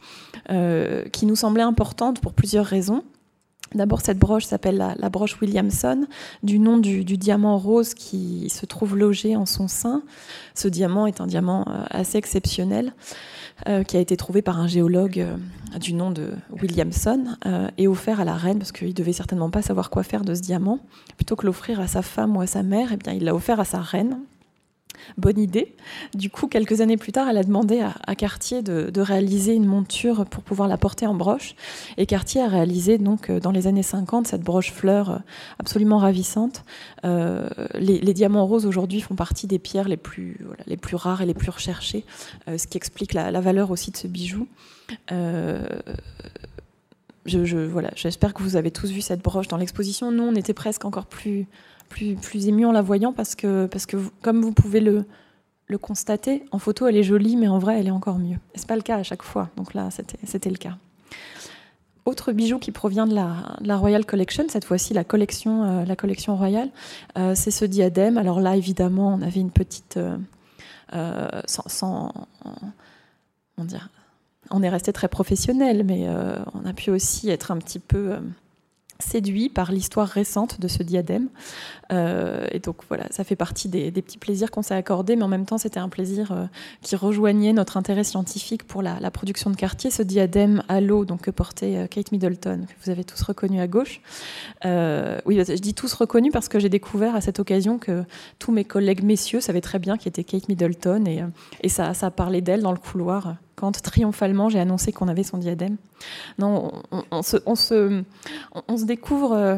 [0.51, 3.05] euh, qui nous semblait importante pour plusieurs raisons.
[3.74, 6.07] D'abord, cette broche s'appelle la, broche Williamson,
[6.42, 10.02] du nom du, diamant rose qui se trouve logé en son sein.
[10.55, 12.92] Ce diamant est un diamant euh, assez exceptionnel.
[13.66, 17.24] Euh, qui a été trouvé par un géologue euh, du nom de Williamson
[17.79, 20.42] et offert à la reine parce qu'il devait certainement pas savoir quoi faire de ce
[20.42, 20.79] diamant.
[21.16, 23.59] Plutôt que l'offrir à sa femme ou à sa mère, eh bien, il l'a offert
[23.59, 24.18] à sa reine
[25.18, 25.74] bonne idée.
[26.14, 30.24] Du coup, quelques années plus tard, elle a demandé à, Cartier de, réaliser une monture
[30.26, 31.54] pour pouvoir la porter en broche.
[31.96, 35.18] Et Cartier a réalisé, donc, euh, dans les années 50, cette broche fleur euh,
[35.58, 36.64] absolument ravissante.
[37.04, 41.26] Euh, les, diamants roses aujourd'hui font partie des pierres les plus, les plus rares et
[41.26, 42.04] les plus recherchées,
[42.46, 44.48] ce qui explique la, valeur aussi de ce bijou.
[47.26, 50.10] voilà, j'espère que vous avez tous vu cette broche dans l'exposition.
[50.10, 51.46] Nous, on était presque encore plus
[51.88, 55.05] plus, ému en la voyant parce que, parce que comme vous pouvez le,
[55.81, 58.38] constater, en photo elle est jolie, mais en vrai elle est encore mieux.
[58.55, 60.77] Et c'est pas le cas à chaque fois, donc là c'était le cas.
[62.05, 66.70] autre bijou qui provient de la, Royal Collection, cette fois-ci la collection, la collection royale,
[67.35, 68.16] c'est ce diadème.
[68.16, 69.99] Alors là, évidemment, on avait une petite...
[70.92, 72.12] sans, sans
[73.59, 73.88] on, dire,
[74.51, 76.07] on est resté très professionnel, mais
[76.55, 78.18] on a pu aussi être un petit peu
[78.98, 81.28] séduit par l'histoire récente de ce diadème.
[81.92, 85.28] Euh, et donc voilà, ça fait partie des, petits plaisirs qu'on s'est accordés, mais en
[85.28, 86.46] même temps c'était un plaisir euh,
[86.82, 89.90] qui rejoignait notre intérêt scientifique pour la, production de quartier.
[89.90, 93.61] Ce diadème à l'eau donc, que portait euh, Kate Middleton, que vous avez tous reconnu
[93.61, 94.00] à gauche.
[94.64, 98.04] oui, je dis tous reconnus parce que j'ai découvert à cette occasion que
[98.38, 101.22] tous mes collègues messieurs savaient très bien qui était Kate Middleton et,
[101.62, 105.38] et ça, ça parlait d'elle dans le couloir quand triomphalement j'ai annoncé qu'on avait son
[105.38, 105.76] diadème.
[106.38, 108.04] Non, on, se, on se,
[108.68, 109.56] on, se, découvre, euh,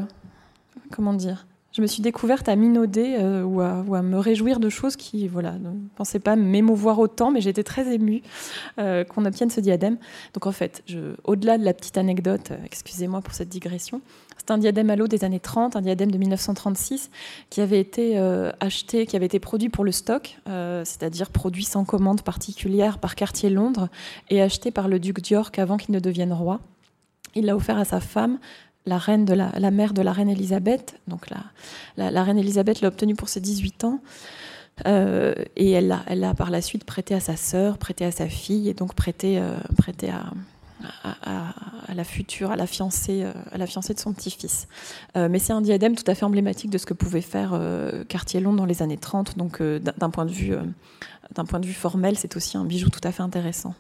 [0.90, 1.47] comment dire
[1.78, 5.52] je me suis découverte à minauder euh, ou, à, me réjouir de choses qui, voilà,
[5.52, 8.20] ne pensaient pas m'émouvoir autant, mais j'étais très émue
[8.78, 9.96] euh, qu'on obtienne ce diadème.
[10.34, 10.82] Donc en fait,
[11.24, 14.02] au-delà de la petite anecdote, excusez-moi pour cette digression,
[14.48, 17.10] c'est un diadème à l'eau des années 30, un diadème de 1936
[17.50, 21.64] qui avait été euh, acheté, qui avait été produit pour le stock, euh, c'est-à-dire produit
[21.64, 23.88] sans commande particulière par Cartier Londres
[24.30, 26.60] et acheté par le duc d'York avant qu'il ne devienne roi.
[27.34, 28.38] Il l'a offert à sa femme,
[28.88, 30.98] la reine de la, mère de la reine Elisabeth.
[31.06, 31.28] Donc
[31.96, 34.00] la, reine Elisabeth l'a obtenu pour ses 18 ans.
[34.86, 38.68] Euh, et elle l'a par la suite prêté à sa sœur, prêté à sa fille,
[38.68, 39.40] et donc prêté,
[39.76, 44.68] prêté à, la future, à la fiancée, euh, à la fiancée de son petit-fils.
[45.16, 48.04] Euh, mais c'est un diadème tout à fait emblématique de ce que pouvait faire euh,
[48.04, 49.36] Cartier-Londres dans les années 30.
[49.36, 50.54] Donc, d'un point de vue,
[51.34, 53.74] point de vue formel, c'est aussi un bijou tout à fait intéressant.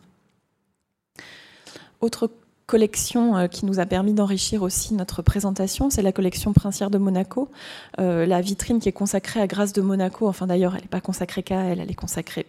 [2.00, 2.30] Autre
[2.68, 7.50] collection qui nous a permis d'enrichir aussi notre présentation, c'est la collection Princière de Monaco,
[7.96, 10.28] la vitrine qui est consacrée à Grâce de Monaco.
[10.28, 12.46] Enfin d'ailleurs, elle n'est pas consacrée qu'à elle, elle est consacrée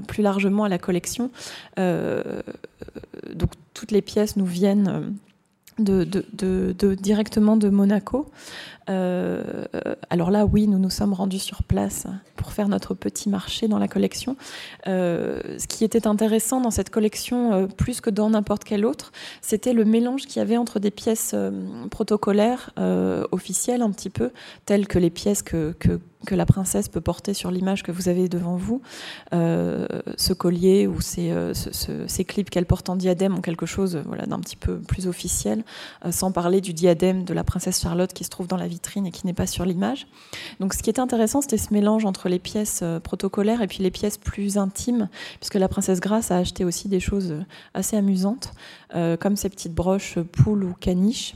[0.00, 1.30] plus largement à la collection.
[1.78, 2.42] Euh,
[3.34, 5.14] donc toutes les pièces nous viennent
[5.78, 8.26] directement de Monaco.
[8.90, 9.64] Euh,
[10.10, 12.06] alors là, oui, nous nous sommes rendus sur place
[12.36, 14.36] pour faire notre petit marché dans la collection.
[14.86, 19.72] Euh, ce qui était intéressant dans cette collection, plus que dans n'importe quelle autre, c'était
[19.72, 21.34] le mélange qu'il y avait entre des pièces
[21.90, 22.70] protocolaires,
[23.30, 24.30] officielles un petit peu,
[24.66, 25.74] telles que les pièces que
[26.26, 28.82] que la princesse peut porter sur l'image que vous avez devant vous.
[29.34, 34.02] Euh, ce collier ou ces, euh, ces clips qu'elle porte en diadème ont quelque chose
[34.06, 35.64] voilà, d'un petit peu plus officiel,
[36.04, 39.06] euh, sans parler du diadème de la princesse Charlotte qui se trouve dans la vitrine
[39.06, 40.06] et qui n'est pas sur l'image.
[40.60, 43.90] Donc ce qui était intéressant, c'était ce mélange entre les pièces protocolaires et puis les
[43.90, 45.08] pièces plus intimes,
[45.38, 47.34] puisque la princesse Grace a acheté aussi des choses
[47.74, 48.52] assez amusantes,
[49.20, 51.34] comme ces petites broches poules ou caniches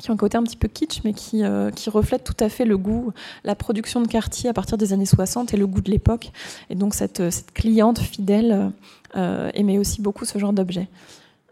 [0.00, 2.48] qui ont un côté un petit peu kitsch, mais qui, euh, qui reflètent tout à
[2.48, 3.12] fait le goût,
[3.44, 6.30] la production de quartier à partir des années 60 et le goût de l'époque.
[6.70, 8.72] Et donc cette, cette cliente fidèle
[9.16, 10.88] euh, aimait aussi beaucoup ce genre d'objet.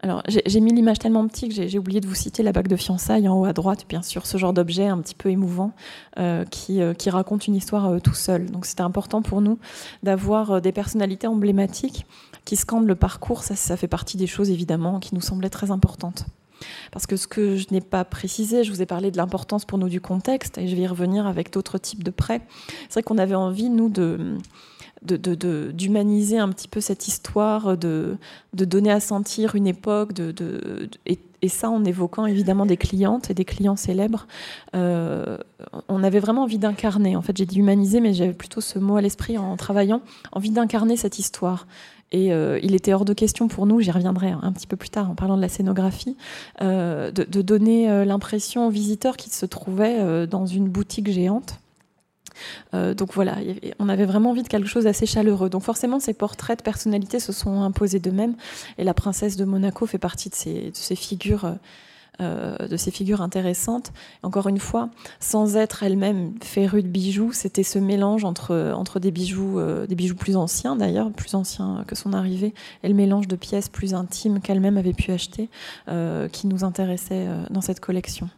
[0.03, 2.75] Alors j'ai mis l'image tellement petite que j'ai oublié de vous citer la bague de
[2.75, 5.71] fiançailles en haut à droite, bien sûr, ce genre d'objet un petit peu émouvant
[6.19, 8.45] euh, qui, qui, raconte une histoire tout seul.
[8.51, 9.57] Donc c'était important pour nous
[10.03, 12.05] d'avoir des personnalités emblématiques
[12.45, 13.43] qui scandent le parcours.
[13.43, 16.27] Ça, ça fait partie des choses évidemment qui nous semblaient très importantes.
[16.91, 19.77] Parce que ce que je n'ai pas précisé, je vous ai parlé de l'importance pour
[19.77, 22.41] nous du contexte, et je vais y revenir avec d'autres types de prêts.
[22.89, 24.37] C'est vrai qu'on avait envie, nous, de
[25.03, 28.17] d'humaniser un petit peu cette histoire, de,
[28.53, 33.45] donner à sentir une époque, de, et, ça en évoquant évidemment des clientes et des
[33.45, 34.27] clients célèbres.
[34.75, 35.37] Euh,
[35.87, 38.97] on avait vraiment envie d'incarner, en fait j'ai dit humaniser, mais j'avais plutôt ce mot
[38.97, 40.01] à l'esprit en travaillant,
[40.33, 41.67] envie d'incarner cette histoire.
[42.11, 44.89] Et euh, il était hors de question pour nous, j'y reviendrai un petit peu plus
[44.89, 46.15] tard en parlant de la scénographie,
[46.61, 51.59] euh, de, donner euh, l'impression aux visiteurs qu'ils se trouvaient dans une boutique géante.
[52.73, 53.37] donc voilà,
[53.79, 55.49] on avait vraiment envie de quelque chose d'assez chaleureux.
[55.49, 58.35] Donc forcément, ces portraits de personnalités se sont imposés d'eux-mêmes.
[58.77, 61.55] Et la princesse de Monaco fait partie de ces, de ces figures
[62.19, 63.91] euh, de ces figures intéressantes.
[64.23, 69.59] Encore une fois, sans être elle-même férue de bijoux, c'était ce mélange entre, des, bijoux,
[69.59, 72.53] euh, des bijoux plus anciens d'ailleurs, plus anciens que son arrivée,
[72.83, 75.49] et le mélange de pièces plus intimes qu'elle-même avait pu acheter,
[75.89, 78.29] euh, qui nous intéressait dans cette collection.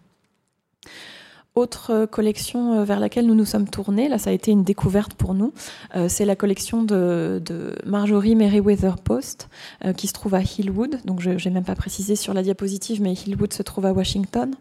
[1.55, 4.63] Autre euh, collection euh, vers laquelle nous nous sommes tournés, là ça a été une
[4.63, 5.51] découverte pour nous,
[5.95, 7.41] euh, c'est la collection de,
[7.85, 9.49] Marjorie Merriweather Post
[9.97, 10.99] qui se trouve à Hillwood.
[11.05, 14.53] Donc je n'ai même pas précisé sur la diapositive, mais Hillwood se trouve à Washington.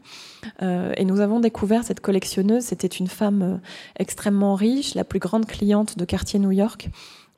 [0.61, 2.65] et nous avons découvert cette collectionneuse.
[2.65, 3.61] C'était une femme
[3.99, 6.89] extrêmement riche, la plus grande cliente de quartier New York.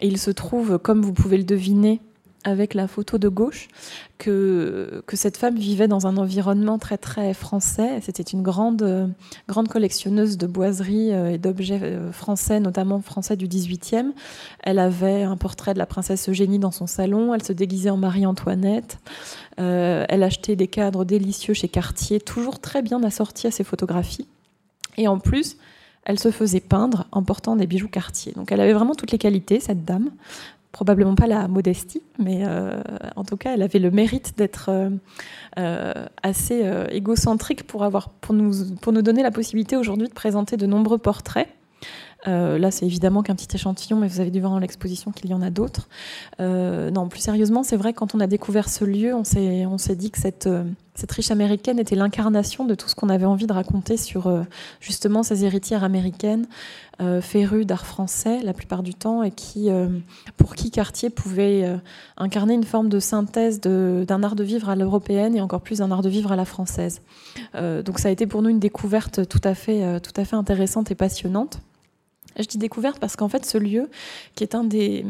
[0.00, 2.00] Et il se trouve, comme vous pouvez le deviner,
[2.44, 3.68] avec la photo de gauche
[4.18, 8.00] que, cette femme vivait dans un environnement très très français.
[8.02, 9.14] C'était une grande,
[9.48, 14.12] grande collectionneuse de boiseries euh, et d'objets euh, français, notamment français du 18e.
[14.62, 17.98] Elle avait un portrait de la princesse Eugénie dans son salon, elle se déguisait en
[17.98, 18.98] Marie-Antoinette,
[19.58, 24.26] euh, elle achetait des cadres délicieux chez Cartier, toujours très bien assortis à ses photographies.
[24.96, 25.56] Et en plus,
[26.04, 28.32] elle se faisait peindre en portant des bijoux Cartier.
[28.32, 30.10] Donc elle avait vraiment toutes les qualités, cette dame
[30.72, 32.80] probablement pas la modestie, mais euh,
[33.16, 34.90] en tout cas, elle avait le mérite d'être euh,
[35.58, 40.56] euh, assez égocentrique pour, avoir, pour, nous, pour nous donner la possibilité aujourd'hui de présenter
[40.56, 41.48] de nombreux portraits.
[42.26, 45.34] Là, c'est évidemment qu'un petit échantillon, mais vous avez dû voir dans l'exposition qu'il y
[45.34, 45.88] en a d'autres.
[46.38, 50.18] non, plus sérieusement, c'est vrai, quand on a découvert ce lieu, on s'est dit que
[50.18, 50.48] cette,
[51.00, 54.42] cette riche américaine était l'incarnation de tout ce qu'on avait envie de raconter sur euh,
[54.80, 56.46] justement ces héritières américaines,
[57.00, 59.88] euh, férues d'art français la plupart du temps, et qui, euh,
[60.36, 61.80] pour qui Cartier pouvait
[62.18, 65.90] incarner une forme de synthèse d'un art de vivre à l'européenne et encore plus d'un
[65.90, 67.00] art de vivre à la française.
[67.54, 70.90] donc ça a été pour nous une découverte tout à fait, tout à fait intéressante
[70.90, 71.60] et passionnante.
[72.38, 73.88] Je dis découverte parce qu'en fait, ce lieu,
[74.34, 75.04] qui est un des,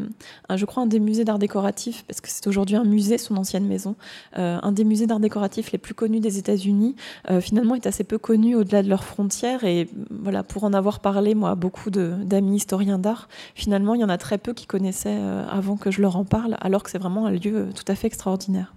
[0.53, 3.65] je crois, un des musées d'art décoratif, parce que c'est aujourd'hui un musée, son ancienne
[3.65, 3.95] maison,
[4.37, 6.95] euh, un des musées d'art décoratif les plus connus des États-Unis,
[7.29, 9.63] euh, finalement est assez peu connu au-delà de leurs frontières.
[9.63, 14.09] Et voilà, pour en avoir parlé, moi, beaucoup d'amis historiens d'art, finalement, il y en
[14.09, 16.99] a très peu qui connaissaient euh, avant que je leur en parle, alors que c'est
[16.99, 18.73] vraiment un lieu tout à fait extraordinaire.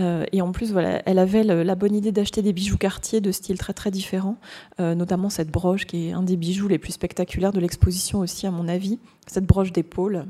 [0.00, 3.30] Euh, et en plus, voilà, elle avait la bonne idée d'acheter des bijoux Cartier de
[3.30, 4.36] style très très différent,
[4.80, 8.46] euh, notamment cette broche qui est un des bijoux les plus spectaculaires de l'exposition aussi,
[8.46, 8.98] à mon avis.
[9.26, 10.26] Cette broche d'épaule,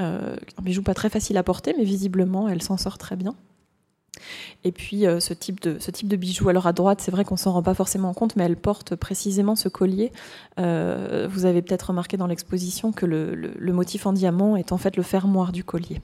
[0.00, 3.34] euh, un bijou pas très facile à porter, mais visiblement, elle s'en sort très bien.
[4.64, 7.38] Et puis ce, type de, ce type de bijou, alors à droite, c'est vrai qu'on
[7.38, 10.12] s'en rend pas forcément compte, mais elle porte précisément ce collier.
[10.58, 15.02] vous avez peut-être remarqué dans l'exposition que le, motif en diamant est en fait le
[15.02, 16.02] fermoir du collier.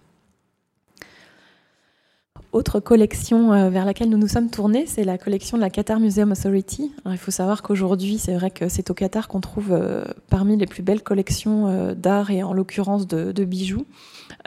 [2.56, 6.00] Autre collection euh, vers laquelle nous nous sommes tournés, c'est la collection de la Qatar
[6.00, 6.90] Museum Authority.
[7.04, 10.64] il faut savoir qu'aujourd'hui, c'est vrai que c'est au Qatar qu'on trouve euh, parmi les
[10.64, 13.84] plus belles collections euh, d'art et en l'occurrence de, bijoux.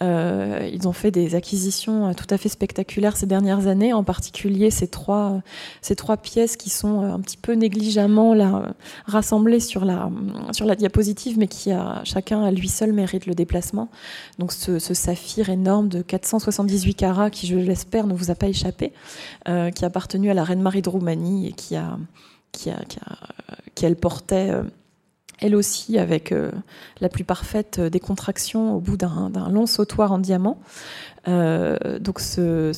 [0.02, 4.88] ils ont fait des acquisitions tout à fait spectaculaires ces dernières années, en particulier ces
[4.88, 5.44] trois,
[5.84, 8.34] ces trois pièces qui sont un petit peu négligemment
[9.06, 10.10] rassemblées sur la,
[10.52, 13.90] sur la diapositive, mais qui a chacun à lui seul mérite le déplacement.
[14.40, 18.94] Donc ce saphir énorme de 478 carats qui, je l'espère, ne vous a pas échappé,
[19.48, 21.98] euh, qui a appartenu à la reine Marie de Roumanie et qui, a,
[22.52, 22.80] qui, a,
[23.76, 24.64] qui, elle portait, euh,
[25.40, 26.52] elle aussi, avec euh,
[27.02, 30.60] la plus parfaite des contractions au bout d'un long sautoir en diamant.
[31.28, 32.72] donc ce,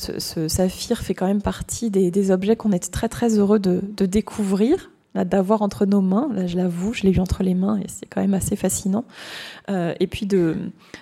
[0.48, 5.62] saphir fait quand même partie des, objets qu'on est très très heureux de découvrir d'avoir
[5.62, 6.28] entre nos mains.
[6.34, 9.04] Là, je l'avoue, je l'ai eu entre les mains et c'est quand même assez fascinant.
[9.70, 10.56] Euh, et puis de,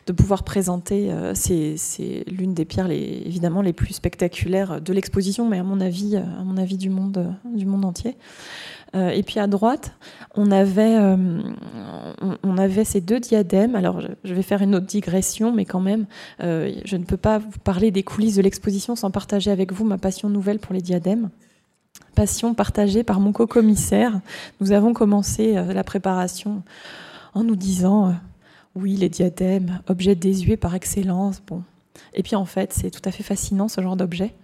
[0.06, 5.48] de pouvoir présenter, euh, c'est l'une des pierres les, évidemment les plus spectaculaires de l'exposition,
[5.48, 8.16] mais à mon avis, à mon avis du monde, du monde entier.
[8.96, 9.92] Euh, et puis à droite,
[10.34, 10.98] on avait,
[12.42, 13.76] on, avait ces deux diadèmes.
[13.76, 16.06] Alors, je vais faire une autre digression, mais quand même,
[16.40, 19.98] je ne peux pas vous parler des coulisses de l'exposition sans partager avec vous ma
[19.98, 21.30] passion nouvelle pour les diadèmes
[22.20, 24.20] passion partagée par mon co-commissaire.
[24.60, 26.62] Nous avons commencé euh, la préparation
[27.32, 28.12] en nous disant euh,
[28.74, 31.40] oui, les diadèmes, objet désuet par excellence.
[31.46, 31.62] Bon.
[32.12, 34.34] Et puis en fait, c'est tout à fait fascinant ce genre d'objet.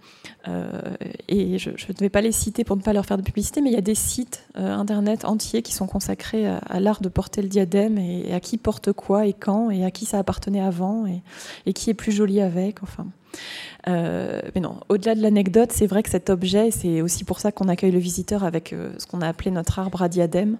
[0.47, 0.81] Euh,
[1.27, 3.69] et je ne vais pas les citer pour ne pas leur faire de publicité, mais
[3.69, 7.47] il y a des sites internet entiers qui sont consacrés à, l'art de porter le
[7.47, 11.21] diadème et, à qui porte quoi et quand et à qui ça appartenait avant et,
[11.67, 12.81] et qui est plus joli avec.
[12.81, 13.05] Enfin,
[13.87, 17.51] euh, mais non, au-delà de l'anecdote, c'est vrai que cet objet, c'est aussi pour ça
[17.51, 20.57] qu'on accueille le visiteur avec euh, ce qu'on a appelé notre arbre à diadème.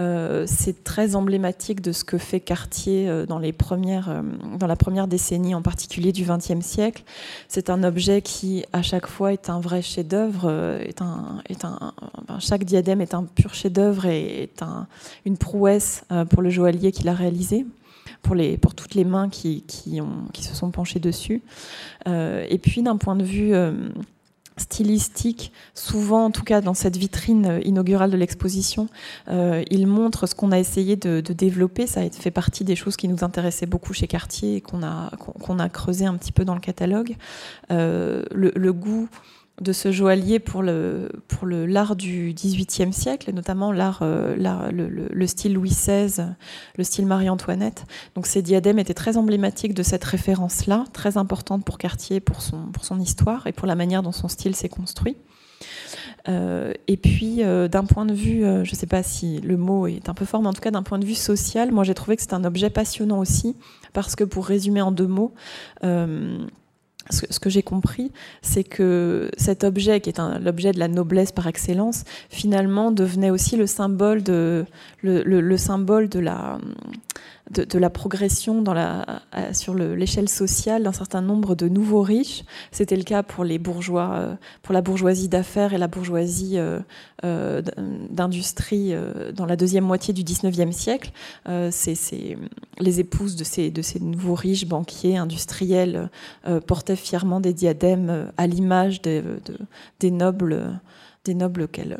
[0.00, 4.22] Euh, c'est très emblématique de ce que fait Cartier dans, les premières,
[4.58, 7.04] dans la première décennie, en particulier du XXe siècle.
[7.48, 10.50] C'est un objet qui, à chaque fois, est un vrai chef-d'œuvre.
[10.80, 11.92] Est un, est un,
[12.40, 14.86] chaque diadème est un pur chef-d'œuvre et est un,
[15.24, 17.66] une prouesse pour le joaillier qui l'a réalisé
[18.22, 21.42] pour, les, pour toutes les mains qui, qui, ont, qui se sont penchées dessus.
[22.06, 23.88] Euh, et puis d'un point de vue euh,
[24.56, 28.88] stylistique, souvent en tout cas dans cette vitrine inaugurale de l'exposition,
[29.28, 31.86] euh, il montre ce qu'on a essayé de, développer.
[31.86, 35.58] Ça fait partie des choses qui nous intéressaient beaucoup chez Cartier et qu'on a, qu'on
[35.58, 37.16] a creusé un petit peu dans le catalogue.
[37.70, 39.08] le, le, goût
[39.60, 44.88] de ce joaillier pour le pour le l'art du XVIIIe siècle, notamment l'art, euh, le,
[44.88, 46.34] le, style Louis XVI,
[46.76, 47.84] le style Marie-Antoinette.
[48.16, 52.66] Donc ces diadèmes étaient très emblématiques de cette référence-là, très importante pour Cartier, pour son
[52.72, 55.16] pour son histoire et pour la manière dont son style s'est construit.
[56.26, 60.14] et puis, d'un point de vue, je ne sais pas si le mot est un
[60.14, 62.22] peu fort, mais en tout cas d'un point de vue social, moi j'ai trouvé que
[62.22, 63.56] c'est un objet passionnant aussi,
[63.92, 65.34] parce que pour résumer en deux mots,
[67.10, 71.46] ce que j'ai compris, c'est que cet objet, qui est l'objet de la noblesse par
[71.46, 74.64] excellence, finalement devenait aussi le symbole de,
[75.02, 76.58] le symbole de la,
[77.50, 78.64] de, la progression
[79.52, 82.44] sur l'échelle sociale d'un certain nombre de nouveaux riches.
[82.72, 84.34] C'était le cas pour euh,
[84.70, 86.80] la bourgeoisie d'affaires et la bourgeoisie euh,
[87.24, 87.62] euh,
[88.10, 88.94] d'industrie
[89.34, 91.12] dans la deuxième moitié du 19e siècle.
[91.46, 96.10] les épouses de ces, nouveaux riches banquiers industriels
[96.66, 99.22] portaient fièrement des diadèmes à l'image des
[100.10, 100.80] nobles,
[101.24, 101.98] des nobles qu'elles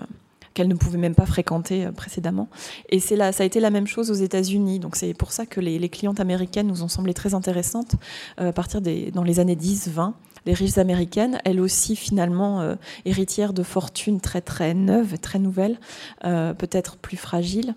[0.54, 2.48] qu'elle ne pouvait même pas fréquenter euh, précédemment.
[2.88, 4.78] Et c'est là, ça a été la même chose aux États-Unis.
[4.78, 7.96] Donc c'est pour ça que les, clientes américaines nous ont semblé très intéressantes
[8.40, 10.14] euh, à partir des dans les années 10-20
[10.46, 12.74] les riches américaines, elles aussi finalement euh,
[13.06, 15.78] héritières de fortunes très très neuves, très nouvelles,
[16.20, 17.72] peut-être plus fragiles, euh,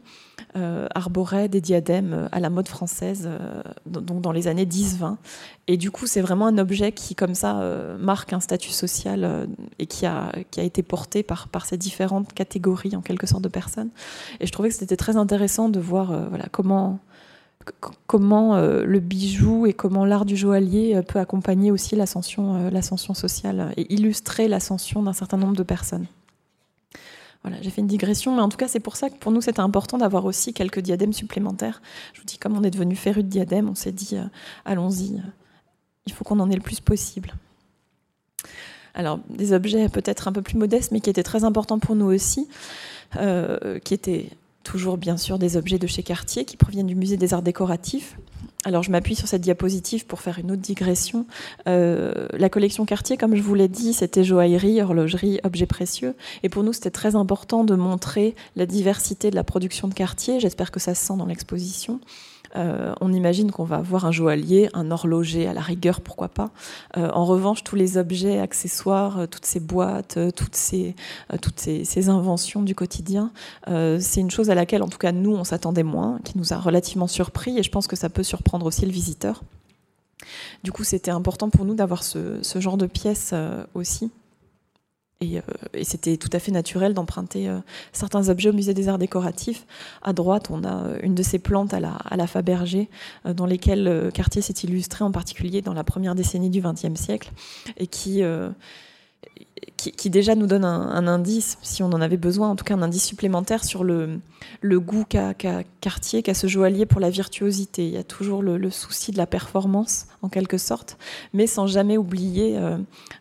[0.95, 5.18] arborait des diadèmes euh, à la mode française, euh, donc dans les années 10-20.
[5.68, 7.62] Et du coup, c'est vraiment un objet qui, comme ça,
[8.00, 9.48] marque un statut social
[9.80, 13.43] et qui a, qui a été porté par, par ces différentes catégories, en quelque sorte,
[13.43, 13.89] de personnes.
[14.39, 17.00] Et je trouvais que c'était très intéressant de voir voilà, comment,
[18.06, 23.93] comment le bijou et comment l'art du joaillier peut accompagner aussi l'ascension l'ascension sociale et
[23.93, 26.08] illustrer l'ascension d'un certain nombre de personnes.
[27.48, 29.39] Voilà, j'ai fait une digression, mais en tout cas, c'est pour ça que pour nous,
[29.39, 31.82] c'était important d'avoir aussi quelques diadèmes supplémentaires.
[32.14, 34.26] Je vous dis, comme on est devenu féru de diadèmes, on s'est dit, euh,
[34.66, 35.22] allons-y, euh,
[36.06, 37.34] il faut qu'on en ait le plus possible.
[38.93, 42.08] Alors, des objets peut-être un peu plus modestes, mais qui étaient très importants pour nous
[42.08, 42.50] aussi,
[43.16, 44.30] euh, qui étaient
[44.64, 48.18] toujours bien sûr des objets de chez Cartier, qui proviennent du musée des arts décoratifs.
[48.66, 51.26] Alors je m'appuie sur cette diapositive pour faire une autre digression.
[51.68, 56.16] Euh, la collection Cartier, comme je vous l'ai dit, c'était joaillerie, horlogerie, objets précieux.
[56.43, 60.39] Et pour nous, c'était très important de montrer la diversité de la production de Cartier.
[60.39, 61.99] J'espère que ça se sent dans l'exposition.
[62.58, 66.49] Euh, on imagine qu'on va avoir un joaillier, un horloger à la rigueur, pourquoi pas.
[66.97, 70.95] Euh, en revanche, tous les objets, accessoires, euh, toutes ces boîtes, toutes, ces,
[71.41, 73.32] toutes ces, inventions du quotidien,
[73.66, 76.58] c'est une chose à laquelle, en tout cas, nous, on s'attendait moins, qui nous a
[76.58, 79.43] relativement surpris, et je pense que ça peut surprendre aussi le visiteur.
[80.64, 83.34] Du coup, c'était important pour nous d'avoir ce, ce, genre de pièces
[83.74, 84.12] aussi.
[85.24, 85.41] Euh,
[85.74, 87.57] et, c'était tout à fait naturel d'emprunter euh,
[87.91, 89.65] certains objets au musée des arts décoratifs.
[90.03, 92.89] À droite, on a euh, une de ces plantes à la, à la Fabergé,
[93.26, 97.32] dans lesquelles Cartier s'est illustré, en particulier dans la première décennie du XXe siècle,
[97.78, 98.22] et qui
[99.78, 102.82] qui, déjà nous donne un, indice, si on en avait besoin, en tout cas un
[102.82, 104.20] indice supplémentaire sur le,
[104.63, 105.34] goût qu'a
[105.82, 107.86] Cartier, qu'a ce joaillier pour la virtuosité.
[107.88, 110.97] Il y a toujours le, souci de la performance, en quelque sorte,
[111.34, 112.78] mais sans jamais oublier euh,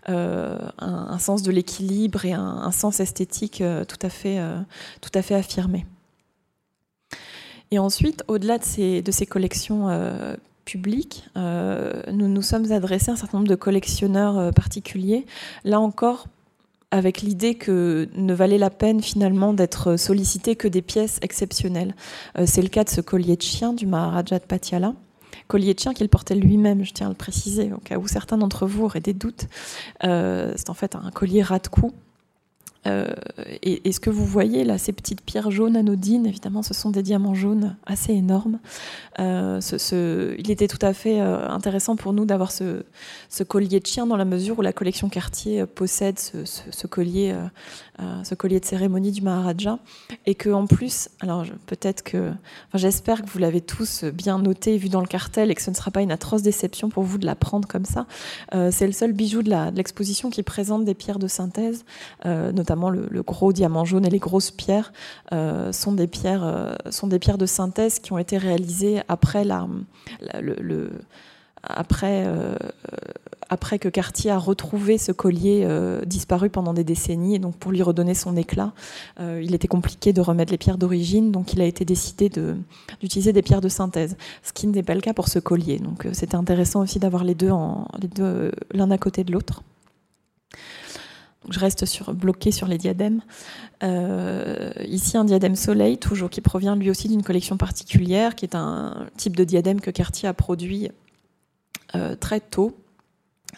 [0.09, 5.87] euh, un, sens de l'équilibre et un, sens esthétique euh, tout, à fait, affirmé.
[7.71, 8.65] Et ensuite, au-delà de
[9.13, 9.89] ces collections
[10.67, 15.25] public, euh, nous nous sommes adressés à un certain nombre de collectionneurs euh, particuliers.
[15.65, 16.27] Là encore,
[16.91, 21.95] avec l'idée que ne valait la peine finalement d'être sollicité que des pièces exceptionnelles.
[22.39, 24.93] Euh, c'est le cas de ce collier de chien du Maharaja de Patiala.
[25.49, 28.37] Collier de chien qu'il portait lui-même, je tiens à le préciser, au cas où certains
[28.37, 29.47] d'entre vous auraient des doutes.
[30.03, 31.93] c'est en fait un collier rat de cou
[32.87, 33.07] euh,
[33.63, 37.03] et, ce que vous voyez là, ces petites pierres jaunes anodines, évidemment, ce sont des
[37.03, 38.59] diamants jaunes assez énormes.
[39.19, 39.61] Euh,
[40.39, 42.83] il était tout à fait euh, intéressant pour nous d'avoir ce,
[43.47, 47.35] collier de chien dans la mesure où la collection Cartier possède ce, collier,
[48.25, 49.79] ce collier de cérémonie du Maharaja,
[50.27, 52.33] et que en plus, alors peut-être que,
[52.75, 55.75] j'espère que vous l'avez tous bien noté, vu dans le cartel, et que ce ne
[55.75, 58.07] sera pas une atroce déception pour vous de la prendre comme ça.
[58.53, 61.85] C'est le seul bijou de l'exposition qui présente des pierres de synthèse,
[62.25, 64.93] notamment le, gros diamant jaune et les grosses pierres
[65.33, 69.45] euh, sont des pierres euh, sont des pierres de synthèse qui ont été réalisées après
[69.45, 69.67] la,
[70.41, 70.91] le,
[71.63, 72.55] après euh,
[73.49, 75.67] après que Cartier a retrouvé ce collier
[76.05, 78.73] disparu pendant des décennies et donc pour lui redonner son éclat
[79.21, 82.31] il était compliqué de remettre les pierres d'origine donc il a été décidé
[83.01, 85.79] d'utiliser des pierres de synthèse ce qui n'est pas le cas pour ce collier.
[85.79, 87.51] Donc c'était intéressant aussi d'avoir les deux
[88.73, 89.63] l'un à côté de l'autre.
[91.49, 93.21] Je reste sur, bloqué sur les diadèmes.
[93.85, 98.57] Euh, ici, un diadème soleil, toujours qui provient lui aussi d'une collection particulière, qui est
[98.57, 100.91] un type de diadème que Cartier a produit
[101.95, 102.77] euh, très tôt,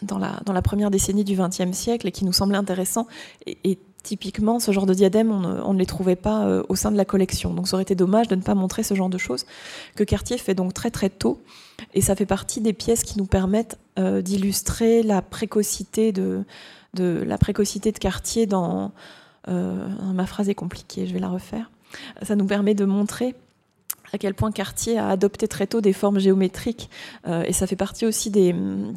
[0.01, 3.07] dans la, première décennie du XXe siècle, et qui nous semblait intéressant.
[3.45, 6.95] Et, typiquement, ce genre de diadème, on ne, les trouvait pas euh, au sein de
[6.95, 7.53] la collection.
[7.53, 9.45] Donc ça aurait été dommage de ne pas montrer ce genre de choses,
[9.97, 11.41] que Cartier fait donc très très tôt.
[11.93, 16.45] Et ça fait partie des pièces qui nous permettent d'illustrer la précocité de
[16.95, 18.93] la précocité de Cartier dans,
[19.47, 21.69] ma phrase est compliquée, je vais la refaire.
[22.21, 23.35] Ça nous permet de montrer
[24.13, 26.89] à quel point Cartier a adopté très tôt des formes géométriques.
[27.27, 28.53] Euh, et ça fait partie aussi des,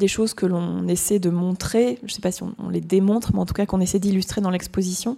[0.08, 3.40] choses que l'on essaie de montrer, je ne sais pas si on, les démontre, mais
[3.40, 5.16] en tout cas qu'on essaie d'illustrer dans l'exposition.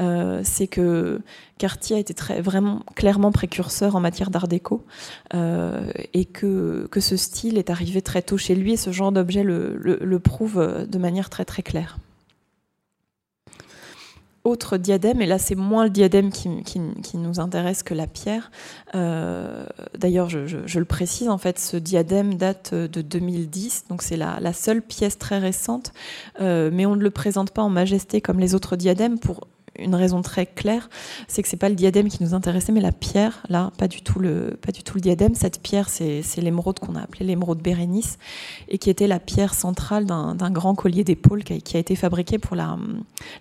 [0.00, 1.20] Euh, c'est que
[1.58, 4.84] Cartier a été vraiment clairement précurseur en matière d'art déco
[5.32, 9.12] euh, et que, que ce style est arrivé très tôt chez lui et ce genre
[9.12, 11.98] d'objet le, le prouve de manière très très claire
[14.46, 16.48] autre diadème, et là c'est moins le diadème qui,
[17.14, 18.50] nous intéresse que la pierre.
[18.94, 19.66] Euh,
[19.98, 24.82] d'ailleurs, je, le précise, en fait, ce diadème date de 2010, donc c'est la, seule
[24.82, 25.92] pièce très récente,
[26.40, 29.46] euh, mais on ne le présente pas en majesté comme les autres diadèmes pour
[29.78, 30.88] une raison très claire,
[31.28, 33.42] c'est que c'est pas le diadème qui nous intéressait, mais la pierre.
[33.48, 35.34] Là, pas du tout le, pas du tout le diadème.
[35.34, 38.18] Cette pierre, c'est, l'émeraude qu'on a appelée l'émeraude Bérénice,
[38.68, 42.56] et qui était la pierre centrale d'un, grand collier d'épaule qui a, été fabriqué pour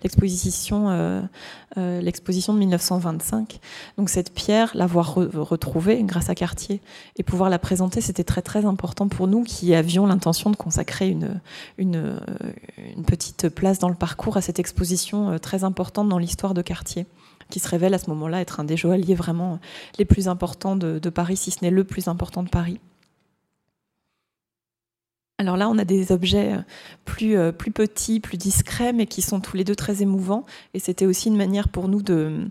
[0.03, 0.89] l'exposition,
[1.77, 3.59] euh, euh, l'exposition de 1925.
[3.97, 6.81] Donc cette pierre, l'avoir retrouvée grâce à Cartier
[7.17, 11.09] et pouvoir la présenter, c'était très très important pour nous qui avions l'intention de consacrer
[11.09, 11.39] une,
[11.77, 12.19] une,
[12.95, 16.61] une petite place dans le parcours à cette exposition euh, très importante dans l'histoire de
[16.61, 17.05] Cartier,
[17.49, 19.59] qui se révèle à ce moment-là être un des joailliers vraiment
[19.99, 22.79] les plus importants de Paris, si ce n'est le plus important de Paris.
[25.37, 26.61] Alors là, on a des objets euh,
[27.03, 30.45] plus, euh, plus petits, plus discrets, mais qui sont tous les deux très émouvants.
[30.73, 32.47] Et c'était aussi une manière pour nous de,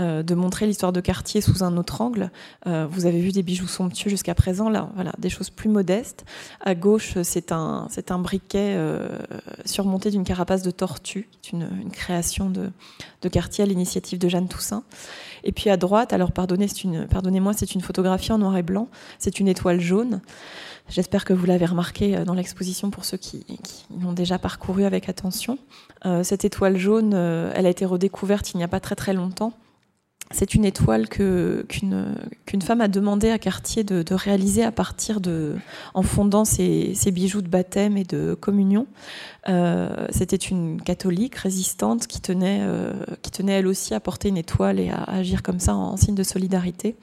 [0.00, 2.30] euh, de montrer l'histoire de quartier sous un autre angle.
[2.66, 6.26] vous avez vu des bijoux somptueux jusqu'à présent, là, voilà, des choses plus modestes.
[6.60, 8.78] À gauche, c'est un, c'est un briquet
[9.64, 12.70] surmonté d'une carapace de tortue, une, une création de,
[13.22, 14.84] de Cartier à l'initiative de Jeanne Toussaint.
[15.44, 16.66] Et puis à droite, alors pardonnez,
[17.08, 18.88] pardonnez-moi, c'est une photographie en noir et blanc.
[19.18, 20.20] C'est une étoile jaune.
[20.88, 23.44] J'espère que vous l'avez remarqué dans l'exposition pour ceux qui,
[24.02, 25.58] l'ont déjà parcouru avec attention.
[26.04, 29.14] Euh, cette étoile jaune, euh, elle a été redécouverte il n'y a pas très très
[29.14, 29.52] longtemps.
[30.32, 35.54] C'est une étoile qu'une femme a demandé à Cartier de, réaliser à partir de,
[35.94, 38.86] en fondant ses, bijoux de baptême et de communion.
[39.48, 44.36] Euh, c'était une catholique résistante qui tenait, euh, qui tenait elle aussi à porter une
[44.36, 46.96] étoile et à, agir comme ça en, signe de solidarité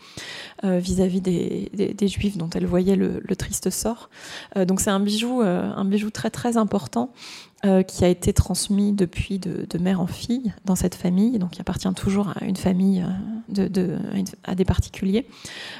[0.65, 4.09] euh, vis-à-vis des, des, juifs dont elle voyait le, le triste sort.
[4.55, 7.11] donc c'est un bijou, un bijou très très important
[7.65, 11.61] euh, qui a été transmis depuis de, mère en fille dans cette famille, donc qui
[11.61, 13.05] appartient toujours à une famille,
[13.57, 13.97] euh, de,
[14.43, 15.25] à des particuliers,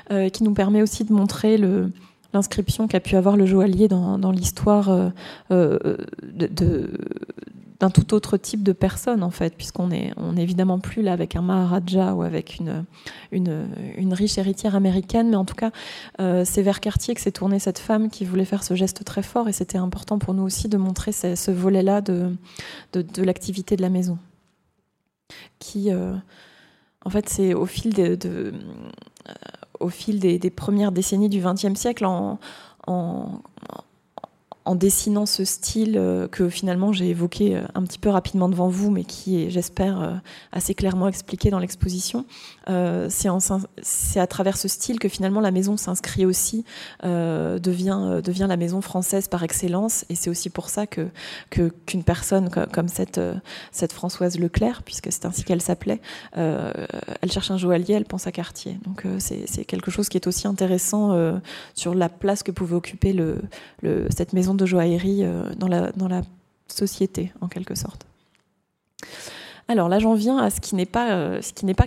[0.10, 1.58] euh, qui nous permet aussi de montrer
[2.34, 5.12] l'inscription qu'a pu avoir le joaillier dans, dans l'histoire
[5.50, 6.90] de,
[7.84, 11.12] d'un tout autre type de personne en fait, puisqu'on est, on est évidemment plus là
[11.12, 12.86] avec un Maharaja ou avec une,
[13.34, 15.72] une, riche héritière américaine, mais en tout cas,
[16.22, 19.22] euh, c'est vers Cartier que s'est tournée cette femme qui voulait faire ce geste très
[19.22, 22.34] fort, et c'était important pour nous aussi de montrer ce, volet-là de,
[22.94, 24.18] de, l'activité de la maison,
[25.60, 26.16] qui, euh,
[27.04, 28.52] en fait, c'est au fil, de, euh,
[29.82, 32.40] au fil des, premières décennies du XXe siècle, en
[32.88, 33.42] en
[34.72, 38.92] dessinant ce style euh, que finalement j'ai évoqué euh, un petit peu rapidement devant vous,
[38.92, 40.14] mais qui est, j'espère, euh,
[40.52, 42.26] assez clairement expliqué dans l'exposition.
[42.68, 46.64] c'est à travers ce style que finalement la maison s'inscrit aussi,
[47.04, 51.10] devient, devient la maison française par excellence, et c'est aussi pour ça que
[51.50, 53.20] qu'une personne comme cette,
[53.72, 56.00] cette Françoise Leclerc, puisque c'est ainsi qu'elle s'appelait,
[56.34, 58.78] elle cherche un joaillier, elle pense à Cartier.
[58.86, 61.42] Donc c'est quelque chose qui est aussi intéressant
[61.74, 63.42] sur la place que pouvait occuper le,
[64.10, 66.22] cette maison de joaillerie euh, dans la,
[66.68, 68.08] société, en quelque sorte.
[69.68, 71.42] Alors là, j'en viens à ce qui n'est pas, euh,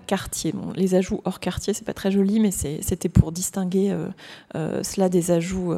[0.06, 0.54] quartier.
[0.76, 3.94] Les ajouts hors quartier, c'est pas très joli, mais c'était pour distinguer
[4.54, 5.74] euh, cela des ajouts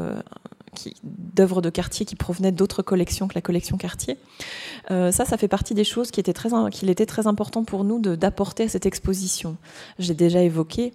[1.03, 4.19] d'œuvres de quartier qui provenaient d'autres collections que la collection quartier.
[4.91, 7.85] Euh, ça, ça fait partie des choses qui étaient très, qu'il était très important pour
[7.85, 9.57] nous d'apporter à cette exposition.
[9.99, 10.95] J'ai déjà évoqué,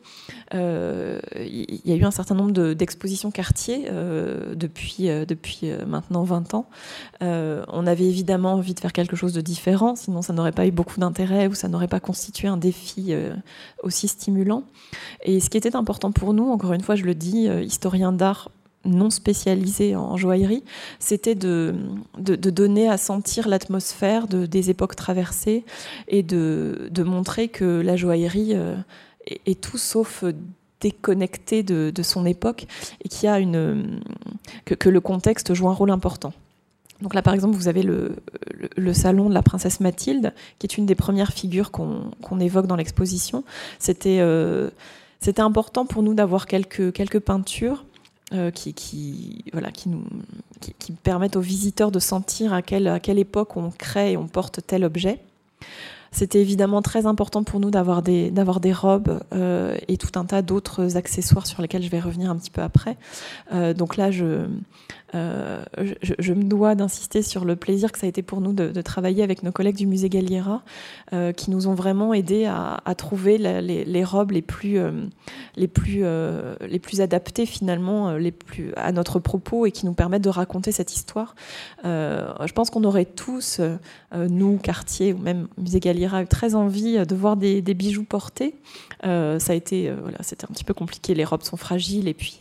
[0.53, 6.53] euh, il y a eu un certain nombre d'expositions quartier euh, depuis, depuis maintenant 20
[6.53, 6.67] ans.
[7.21, 10.71] on avait évidemment envie de faire quelque chose de différent, sinon ça n'aurait pas eu
[10.71, 13.13] beaucoup d'intérêt ou ça n'aurait pas constitué un défi
[13.81, 14.63] aussi stimulant.
[15.23, 18.49] Et ce qui était important pour nous, encore une fois, je le dis, historien d'art
[18.85, 20.63] non spécialisé en joaillerie,
[20.99, 21.75] c'était de,
[22.17, 25.63] de, donner à sentir l'atmosphère de, des époques traversées
[26.07, 28.75] et de, de montrer que la joaillerie euh,
[29.45, 30.23] est, tout sauf
[30.81, 32.67] déconnectée de, de son époque
[33.03, 34.01] et qu'il y a une,
[34.65, 36.33] que, que, le contexte joue un rôle important.
[37.01, 38.15] Donc là, par exemple, vous avez le,
[38.77, 42.75] le, salon de la princesse Mathilde, qui est une des premières figures qu'on évoque dans
[42.77, 43.43] l'exposition.
[43.79, 44.69] C'était euh,
[45.37, 47.85] important pour nous d'avoir quelques, quelques peintures
[48.33, 50.03] euh, qui, voilà, qui, nous,
[50.59, 54.27] qui, permettent aux visiteurs de sentir à quelle, à quelle époque on crée et on
[54.27, 55.19] porte tel objet.
[56.11, 59.19] C'était évidemment très important pour nous d'avoir des, d'avoir des robes
[59.87, 62.97] et tout un tas d'autres accessoires sur lesquels je vais revenir un petit peu après.
[63.73, 64.45] donc là, je,
[65.15, 65.63] euh,
[66.01, 69.23] je, me dois d'insister sur le plaisir que ça a été pour nous de, travailler
[69.23, 70.63] avec nos collègues du musée Galliera,
[71.13, 74.91] euh, qui nous ont vraiment aidés à, trouver les, robes les plus, euh,
[75.55, 76.03] les, plus,
[76.67, 80.71] les plus adaptées finalement les plus, à notre propos et qui nous permettent de raconter
[80.71, 81.35] cette histoire.
[81.83, 83.61] je pense qu'on aurait tous,
[84.13, 88.55] nous, quartier ou même musée Galliera, eu très envie de voir des, bijoux portés.
[89.01, 91.13] ça a été, voilà, c'était un petit peu compliqué.
[91.13, 92.39] Les robes sont fragiles et puis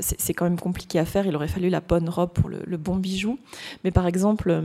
[0.00, 1.26] c'est quand même compliqué à faire.
[1.26, 3.38] Il aurait fallu la bonne robe pour le, bon bijou.
[3.84, 4.62] Mais par exemple, euh,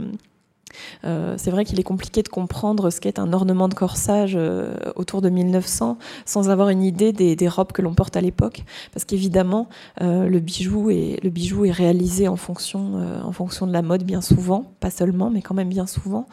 [1.04, 4.74] euh, c'est vrai qu'il est compliqué de comprendre ce qu'est un ornement de corsage euh,
[4.96, 8.64] autour de 1900 sans avoir une idée des, robes que l'on porte à l'époque,
[8.94, 9.70] parce qu'évidemment
[10.02, 12.82] le bijou est le bijou est réalisé en fonction
[13.24, 16.28] en fonction de la mode bien souvent, pas seulement, mais quand même bien souvent.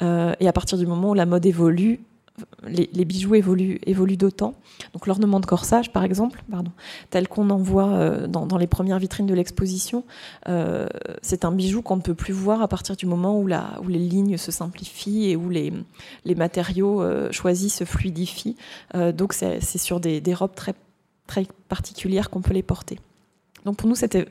[0.00, 2.00] et à partir du moment où la mode évolue,
[2.66, 4.54] les, bijoux évoluent, d'autant.
[4.92, 6.42] Donc l'ornement de corsage, par exemple,
[7.10, 10.04] tel qu'on en voit euh, dans, les premières vitrines de l'exposition,
[10.48, 10.86] euh,
[11.22, 14.36] c'est un bijou qu'on ne peut plus voir à partir du moment où, les lignes
[14.36, 15.72] se simplifient et où les,
[16.34, 18.56] matériaux euh, choisis se fluidifient.
[19.14, 20.74] donc c'est sur des, robes très,
[21.68, 22.98] particulières qu'on peut les porter.
[23.64, 24.26] Donc pour nous, c'était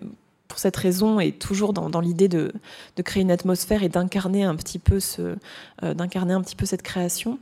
[0.47, 2.51] pour cette raison et toujours dans, l'idée de,
[3.03, 7.39] créer une atmosphère et d'incarner un d'incarner un petit peu cette création.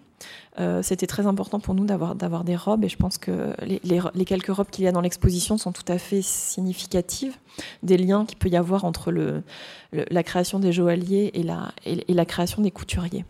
[0.60, 4.54] Euh, c'était très important pour nous d'avoir, des robes et je pense que les, quelques
[4.54, 7.36] robes qu'il y a dans l'exposition sont tout à fait significatives
[7.84, 9.44] des liens qu'il peut y avoir entre le,
[9.92, 13.26] la création des joailliers et la, et, la création des couturiers.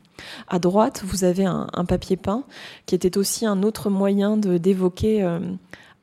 [0.48, 2.44] À droite, vous avez un, papier peint
[2.86, 5.40] qui était aussi un autre moyen d'évoquer euh,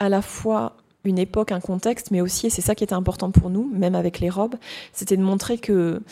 [0.00, 3.30] à la fois une époque, un contexte, mais aussi, et c'est ça qui était important
[3.30, 4.56] pour nous, même avec les robes,
[4.92, 6.02] c'était de montrer que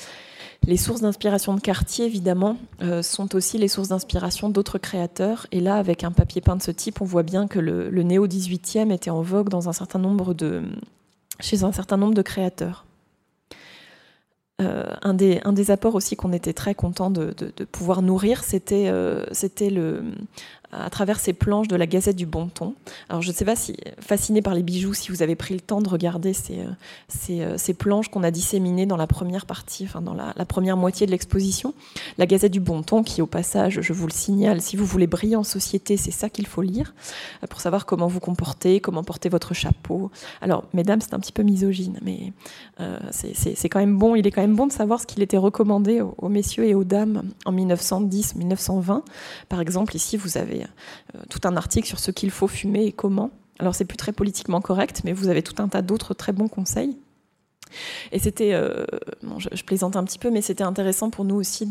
[0.67, 5.47] les sources d'inspiration de quartier, évidemment, euh, sont aussi les sources d'inspiration d'autres créateurs.
[5.53, 8.91] Et là, avec un papier peint de ce type, on voit bien que le, néo-18e
[8.93, 9.51] était en vogue
[11.41, 12.85] chez un certain nombre de créateurs.
[14.63, 17.35] Euh, un, des, un, des, apports aussi qu'on était très content de,
[17.73, 19.27] pouvoir nourrir, c'était euh,
[19.61, 20.05] le,
[20.79, 22.75] à travers ces planches de la Gazette du Bon Ton.
[23.09, 25.61] Alors je ne sais pas si, fasciné par les bijoux, si vous avez pris le
[25.61, 26.65] temps de regarder ces, euh,
[27.31, 31.07] euh, ces planches qu'on a disséminées dans la première partie, enfin dans la, première moitié
[31.07, 31.75] de l'exposition.
[32.19, 35.07] La Gazette du Bon Ton, qui au passage, je vous le signale, si vous voulez
[35.07, 36.95] briller en société, c'est ça qu'il faut lire,
[37.43, 40.11] euh, pour savoir comment vous comporter, comment porter votre chapeau.
[40.41, 42.33] Alors, mesdames, c'est un petit peu misogyne, mais
[42.81, 45.37] euh, c'est quand même bon, il est quand même bon de savoir ce qu'il était
[45.37, 49.03] recommandé aux, aux messieurs et aux dames en 1910-1920.
[49.49, 50.64] Par exemple, ici, vous avez
[51.15, 53.31] euh, tout un article sur ce qu'il faut fumer et comment.
[53.59, 56.49] Alors c'est plus très politiquement correct, mais vous avez tout un tas d'autres très bons
[56.49, 56.99] conseils.
[58.13, 58.85] Et c'était, euh,
[59.39, 61.67] je, plaisante un petit peu, mais c'était intéressant pour nous aussi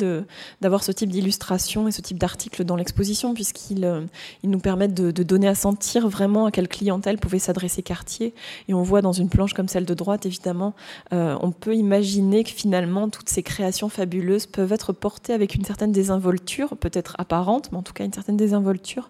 [0.61, 4.01] d'avoir ce type d'illustration et ce type d'article dans l'exposition, puisqu'ils euh,
[4.43, 8.33] nous permettent de, donner à sentir vraiment à quelle clientèle pouvait s'adresser Cartier.
[8.67, 10.73] Et on voit dans une planche comme celle de droite, évidemment,
[11.13, 15.65] euh, on peut imaginer que finalement toutes ces créations fabuleuses peuvent être portées avec une
[15.65, 19.09] certaine désinvolture, peut-être apparente, mais en tout cas une certaine désinvolture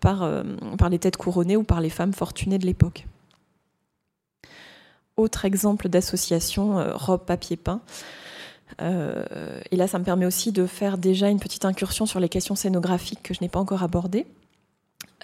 [0.00, 0.28] par,
[0.78, 3.06] par les têtes couronnées ou par les femmes fortunées de l'époque.
[5.16, 7.80] Autre exemple d'association euh, robe, papier, peint.
[8.80, 12.28] Euh, et là, ça me permet aussi de faire déjà une petite incursion sur les
[12.28, 14.26] questions scénographiques que je n'ai pas encore abordées.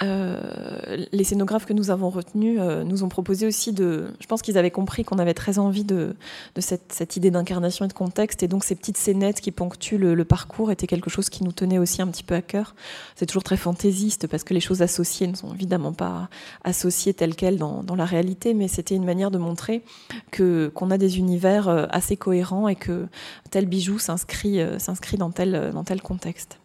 [0.02, 4.08] Euh, les scénographes que nous avons retenus euh, nous ont proposé aussi de.
[4.18, 6.16] Je pense qu'ils avaient compris qu'on avait très envie de,
[6.54, 9.98] de cette, cette, idée d'incarnation et de contexte, et donc ces petites scénettes qui ponctuent
[9.98, 12.74] le, parcours étaient quelque chose qui nous tenait aussi un petit peu à cœur.
[13.16, 16.28] C'est toujours très fantaisiste parce que les choses associées ne sont évidemment pas
[16.64, 19.82] associées telles quelles dans, dans la réalité, mais c'était une manière de montrer
[20.30, 23.06] que qu'on a des univers euh, assez cohérents et que
[23.50, 26.59] tel bijou s'inscrit s'inscrit dans tel dans tel contexte.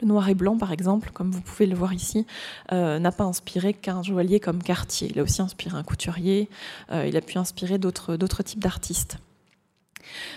[0.00, 2.26] Le noir et blanc, par exemple, comme vous pouvez le voir ici,
[2.72, 5.08] euh, n'a pas inspiré qu'un joaillier comme Cartier.
[5.10, 6.48] Il a aussi inspiré un couturier,
[6.90, 9.18] euh, il a pu inspirer d'autres types d'artistes.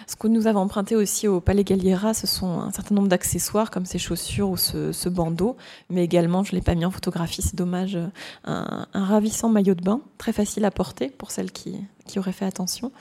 [0.07, 3.71] Ce que nous avons emprunté aussi au Palais Galliera, ce sont un certain nombre d'accessoires
[3.71, 5.57] comme ces chaussures ou ce, bandeau,
[5.89, 7.97] mais également, je ne l'ai pas mis en photographie, c'est dommage,
[8.45, 11.75] un, ravissant maillot de bain, très facile à porter pour celles qui,
[12.07, 12.91] qui auraient fait attention.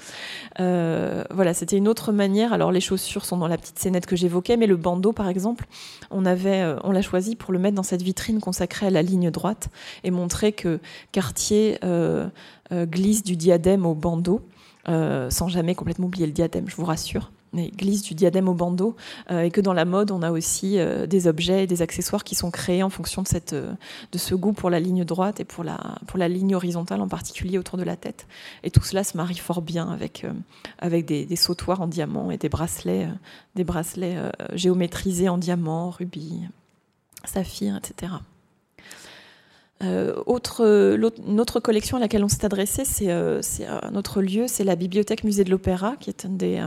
[0.60, 2.52] Euh, voilà, c'était une autre manière.
[2.52, 5.66] Alors les chaussures sont dans la petite scénette que j'évoquais, mais le bandeau, par exemple,
[6.10, 9.30] on euh, on l'a choisi pour le mettre dans cette vitrine consacrée à la ligne
[9.30, 9.68] droite
[10.04, 10.80] et montrer que
[11.12, 12.28] Cartier euh,
[12.72, 14.42] glisse du diadème au bandeau.
[14.89, 17.32] Euh, sans jamais complètement oublier le diadème, je vous rassure.
[17.53, 18.97] Mais glisse du diadème au bandeau,
[19.30, 22.22] euh, et que dans la mode, on a aussi euh, des objets et des accessoires
[22.22, 25.45] qui sont créés en fonction de, cette, de ce goût pour la ligne droite et
[25.45, 28.26] pour la, pour la ligne horizontale, en particulier autour de la tête.
[28.62, 30.24] Et tout cela se marie fort bien avec,
[30.78, 33.09] avec des, des, sautoirs en diamant et des bracelets,
[33.55, 34.16] des bracelets
[34.53, 36.43] géométrisés en diamant, rubis.
[37.24, 38.12] saphir, etc.
[40.26, 44.76] autre, une autre collection à laquelle on s'est adressé, c'est un autre lieu, c'est la
[44.76, 46.62] Bibliothèque Musée de l'Opéra, qui des,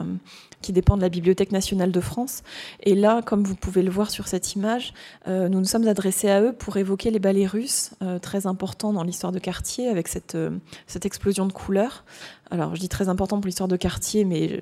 [0.61, 2.43] qui dépend de la Bibliothèque nationale de France.
[2.83, 4.93] Et là, comme vous pouvez le voir sur cette image,
[5.27, 8.93] euh, nous nous sommes adressés à eux pour évoquer les ballets russes, euh, très importants
[8.93, 10.51] dans l'histoire de quartier, avec cette, euh,
[10.87, 12.03] cette explosion de couleurs.
[12.51, 14.61] Alors, je dis très important pour l'histoire de quartier, mais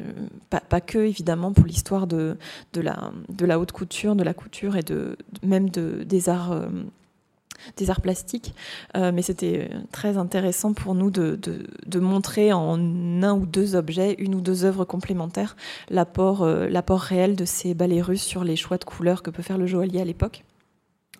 [0.49, 2.37] pas, pas, que, évidemment, pour l'histoire de,
[2.73, 6.67] de, la, de la haute couture, de la couture et de, même de, des arts
[7.78, 8.53] des arts plastiques,
[8.95, 11.39] euh, mais c'était très intéressant pour nous de,
[11.99, 12.78] montrer en
[13.24, 15.55] un ou deux objets, une ou deux œuvres complémentaires,
[15.89, 19.43] l'apport euh, l'apport réel de ces ballets russes sur les choix de couleurs que peut
[19.43, 20.43] faire le joaillier à l'époque.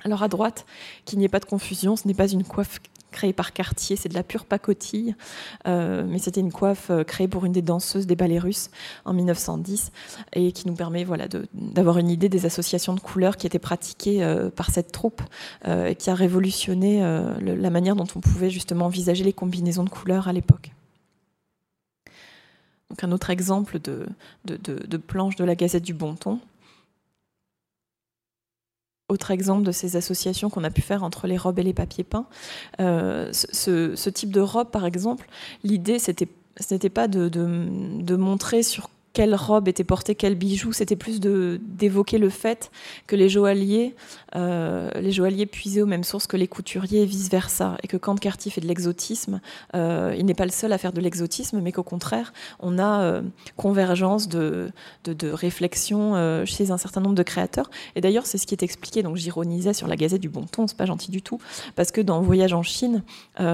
[0.04, 0.66] Alors à droite,
[1.06, 2.80] qu'il n'y ait pas de confusion, ce n'est pas une coiffe
[3.12, 5.16] créée par Cartier, c'est de la pure pacotille,
[5.68, 8.70] euh, mais c'était une coiffe euh, créée pour une des danseuses des ballets russes
[9.05, 9.91] en 1910
[10.34, 14.24] et qui nous permet voilà, d'avoir une idée des associations de couleurs qui étaient pratiquées
[14.24, 15.22] euh, par cette troupe
[15.66, 17.01] et qui a révolutionné
[17.41, 20.72] la manière dont on pouvait justement envisager les combinaisons de couleurs à l'époque.
[22.89, 24.08] Donc un autre exemple de,
[24.45, 26.39] de, planche de la Gazette du Bon Ton.
[29.10, 32.03] Autre exemple de ces associations qu'on a pu faire entre les robes et les papiers
[32.03, 32.26] peints.
[32.82, 35.30] Euh, ce, type de robe, par exemple,
[35.64, 36.28] l'idée, c'était,
[36.72, 40.74] n'était pas de, de, montrer sur quelle robe était portée, quel bijou.
[40.74, 42.70] C'était plus d'évoquer le fait
[43.07, 43.95] que les joailliers,
[44.36, 47.97] euh, les joailliers puisaient aux mêmes sources que les couturiers et vice versa, et que
[47.97, 49.41] quand Cartier fait de l'exotisme,
[49.74, 53.01] euh, il n'est pas le seul à faire de l'exotisme, mais qu'au contraire, on a
[53.01, 53.24] euh,
[53.55, 54.70] convergence de,
[55.05, 57.72] de, réflexion chez un certain nombre de créateurs.
[57.95, 59.01] Et d'ailleurs, c'est ce qui est expliqué.
[59.01, 61.39] Donc, j'ironisais sur la Gazette du Bon Ton, c'est pas gentil du tout,
[61.76, 63.01] parce que dans Voyage en Chine,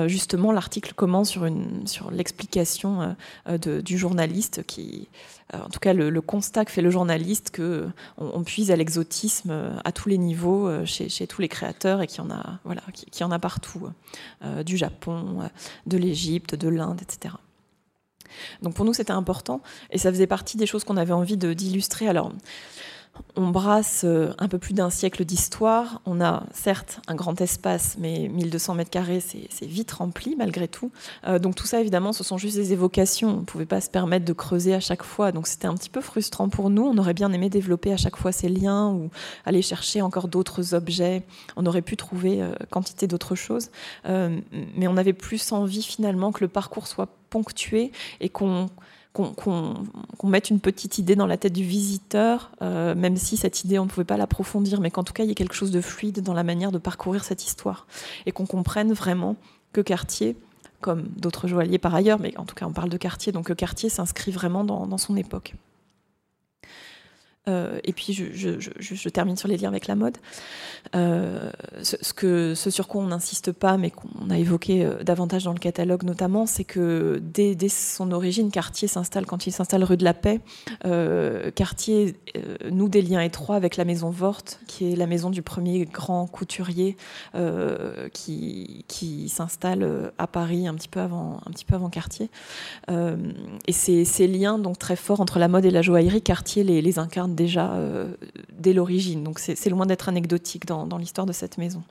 [0.08, 1.48] justement, l'article commence sur
[1.86, 3.16] sur l'explication
[3.58, 5.08] du journaliste qui
[5.54, 7.88] en tout cas le, constat que fait le journaliste que
[8.18, 12.08] on, puise à l'exotisme euh, à tous les niveaux euh, chez, tous les créateurs et
[12.08, 12.82] qu'il y en a voilà
[13.22, 13.90] en a partout
[14.66, 15.50] du Japon
[15.88, 17.36] de l'Égypte de l'Inde etc
[18.62, 22.08] donc pour nous c'était important et ça faisait partie des choses qu'on avait envie d'illustrer.
[22.08, 22.32] Alors
[23.36, 26.02] on brasse euh, un peu plus d'un siècle d'histoire.
[26.06, 30.92] On a certes un grand espace, mais 1200 mètres carrés, c'est vite rempli malgré tout.
[31.28, 33.30] Euh, donc tout ça, évidemment, ce sont juste des évocations.
[33.30, 35.32] On ne pouvait pas se permettre de creuser à chaque fois.
[35.32, 36.84] Donc c'était un petit peu frustrant pour nous.
[36.84, 39.10] On aurait bien aimé développer à chaque fois ces liens ou
[39.46, 41.24] aller chercher encore d'autres objets.
[41.56, 43.70] On aurait pu trouver euh, quantité d'autres choses.
[44.06, 48.70] mais on avait plus envie finalement que le parcours soit ponctué et qu'on
[49.14, 49.76] qu'on
[50.24, 53.86] mette une petite idée dans la tête du visiteur, euh, même si cette idée, on
[53.86, 56.22] ne pouvait pas l'approfondir, mais qu'en tout cas, il y ait quelque chose de fluide
[56.22, 57.86] dans la manière de parcourir cette histoire.
[58.26, 59.36] Et qu'on comprenne vraiment
[59.72, 60.36] que Cartier,
[60.82, 63.54] comme d'autres joailliers par ailleurs, mais en tout cas, on parle de Cartier, donc que
[63.54, 65.56] Cartier s'inscrit vraiment dans son époque.
[67.50, 70.18] Euh, et puis, je, termine sur les liens avec la mode.
[70.96, 75.60] Euh, ce, sur quoi on n'insiste pas, mais qu'on a évoqué euh, davantage dans le
[75.60, 80.14] catalogue notamment, c'est que dès, son origine, Cartier s'installe, quand il s'installe rue de la
[80.14, 80.40] Paix,
[81.56, 82.16] Cartier
[82.70, 86.28] noue des liens étroits avec la maison Vorte, qui est la maison du premier grand
[86.28, 86.96] couturier
[88.14, 91.42] qui, s'installe à Paris un petit peu avant,
[91.92, 92.30] Cartier.
[92.90, 97.33] et ces, liens donc très forts entre la mode et la joaillerie, Cartier les incarne
[97.34, 98.14] déjà euh,
[98.52, 99.24] dès l'origine.
[99.24, 101.84] Donc c'est loin d'être anecdotique dans, l'histoire de cette maison.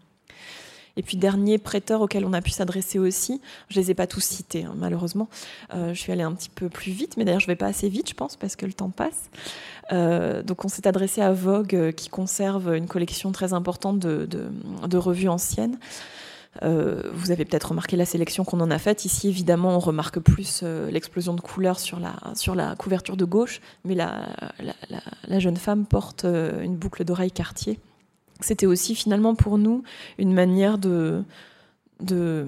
[0.97, 3.41] Et puis dernier prêteur auquel on a pu s'adresser aussi,
[3.71, 5.29] je les ai pas tous cités hein, malheureusement.
[5.73, 7.89] Euh, je suis allée un petit peu plus vite, mais d'ailleurs je vais pas assez
[7.89, 9.31] vite, je pense, parce que le temps passe.
[9.93, 15.29] Euh, donc on s'est adressé à Vogue, qui conserve une collection très importante de revues
[15.29, 15.79] anciennes.
[16.63, 19.05] Euh, vous avez peut-être remarqué la sélection qu'on en a faite.
[19.05, 23.25] Ici, évidemment, on remarque plus euh, l'explosion de couleurs sur la, sur la couverture de
[23.25, 24.29] gauche, mais la,
[25.27, 27.79] la, jeune femme porte euh, une boucle d'oreille quartier.
[28.41, 29.83] C'était aussi finalement pour nous
[30.19, 31.25] une manière de,
[32.01, 32.47] de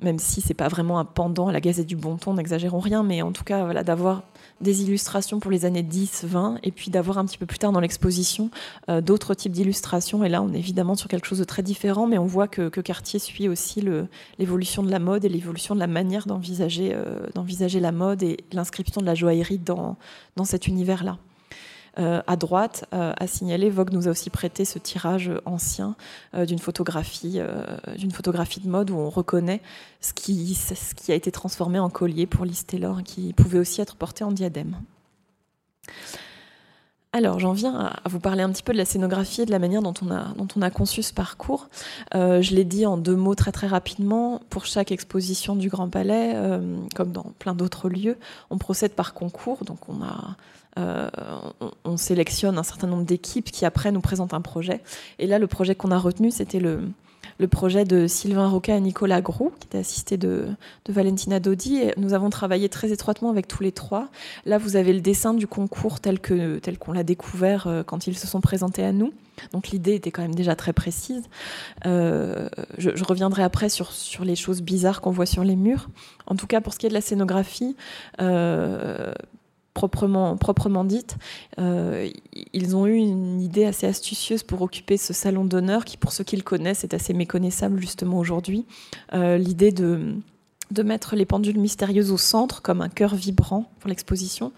[0.00, 3.02] même si c'est pas vraiment un pendant à la Gazette du Bon Ton, n'exagérons rien,
[3.02, 4.22] mais en tout cas, voilà, d'avoir
[4.60, 7.72] des illustrations pour les années 10, 20, et puis d'avoir un petit peu plus tard
[7.72, 8.50] dans l'exposition
[8.88, 10.24] euh, d'autres types d'illustrations.
[10.24, 12.68] Et là, on est évidemment sur quelque chose de très différent, mais on voit que,
[12.78, 13.84] Cartier suit aussi
[14.38, 18.38] l'évolution de la mode et l'évolution de la manière d'envisager euh, d'envisager la mode et
[18.52, 19.96] l'inscription de la joaillerie dans,
[20.36, 21.18] dans cet univers-là.
[21.98, 25.96] Euh, à droite, euh, à signaler, Vogue nous a aussi prêté ce tirage ancien
[26.34, 27.40] euh, d'une photographie,
[27.96, 29.60] d'une photographie de mode où on reconnaît
[30.00, 30.56] ce qui,
[31.08, 34.76] a été transformé en collier pour Liz Taylor, qui pouvait aussi être porté en diadème.
[37.12, 39.58] Alors, j'en viens à vous parler un petit peu de la scénographie et de la
[39.58, 41.68] manière dont on a, dont on a conçu ce parcours.
[42.12, 44.40] je l'ai dit en deux mots très très rapidement.
[44.50, 46.36] Pour chaque exposition du Grand Palais,
[46.94, 48.18] comme dans plein d'autres lieux,
[48.50, 49.64] on procède par concours.
[49.64, 50.36] Donc, on a
[51.84, 54.80] on, sélectionne un certain nombre d'équipes qui après nous présentent un projet.
[55.18, 56.80] Et là, le projet qu'on a retenu, c'était le,
[57.50, 60.48] projet de Sylvain Roca et Nicolas Grou, qui était assisté de,
[60.88, 61.82] Valentina Dodi.
[61.96, 64.08] Nous avons travaillé très étroitement avec tous les trois.
[64.46, 68.06] Là, vous avez le dessin du concours tel que tel qu'on l'a découvert euh, quand
[68.06, 69.12] ils se sont présentés à nous.
[69.52, 71.24] Donc l'idée était quand même déjà très précise.
[71.86, 75.88] Euh, je, reviendrai après sur, sur les choses bizarres qu'on voit sur les murs.
[76.26, 77.76] En tout cas, pour ce qui est de la scénographie,
[78.20, 79.12] euh,
[79.78, 81.18] proprement, proprement dite,
[81.60, 82.10] euh,
[82.52, 86.24] ils ont eu une idée assez astucieuse pour occuper ce salon d'honneur qui, pour ceux
[86.24, 88.66] qui le connaissent, est assez méconnaissable justement aujourd'hui.
[89.14, 90.16] Euh, l'idée de
[90.70, 94.52] de mettre les pendules mystérieuses au centre comme un cœur vibrant pour l'exposition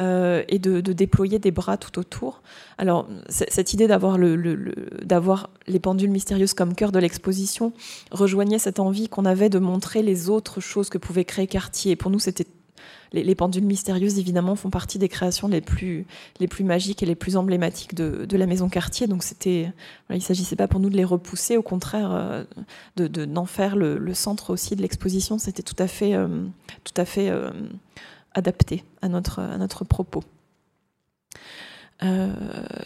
[0.00, 2.40] euh, et de, déployer des bras tout autour.
[2.78, 4.72] Alors cette idée d'avoir le,
[5.04, 7.74] d'avoir les pendules mystérieuses comme cœur de l'exposition
[8.10, 11.94] rejoignait cette envie qu'on avait de montrer les autres choses que pouvait créer Cartier.
[11.94, 12.46] Pour nous, c'était
[13.12, 16.06] les, pendules mystérieuses, évidemment, font partie des créations les plus,
[16.60, 19.06] magiques et les plus emblématiques de, la maison Cartier.
[19.06, 19.72] Donc, c'était,
[20.10, 22.44] il ne s'agissait pas pour nous de les repousser, au contraire, euh,
[22.96, 25.38] de, d'en faire le, centre aussi de l'exposition.
[25.38, 26.28] C'était tout à fait, euh,
[27.18, 27.50] euh,
[28.34, 30.22] adapté à notre propos.
[32.02, 32.32] Euh,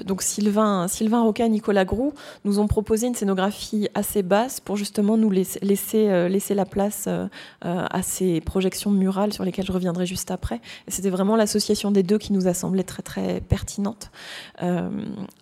[0.04, 2.12] donc Sylvain, Sylvain Roca et Nicolas Grou
[2.44, 7.26] nous ont proposé une scénographie assez basse pour justement nous laisser, euh, la place euh,
[7.62, 10.60] à ces projections murales sur lesquelles je reviendrai juste après.
[10.88, 14.10] C'était vraiment l'association des deux qui nous a semblé très très pertinente.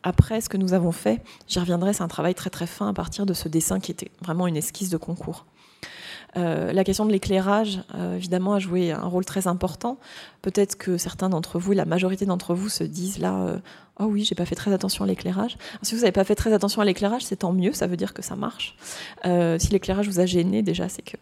[0.03, 2.93] après, ce que nous avons fait, j'y reviendrai, c'est un travail très très fin à
[2.93, 5.45] partir de ce dessin qui était vraiment une esquisse de concours.
[6.37, 9.99] Euh, la question de l'éclairage, euh, évidemment, a joué un rôle très important.
[10.41, 13.59] Peut-être que certains d'entre vous, la majorité d'entre vous, se disent là, euh,
[14.01, 15.59] oh oui, j'ai pas fait très attention à l'éclairage.
[15.83, 18.14] Si vous n'avez pas fait très attention à l'éclairage, c'est tant mieux, ça veut dire
[18.14, 18.76] que ça marche.
[19.24, 21.16] si l'éclairage vous a gêné, déjà, c'est que,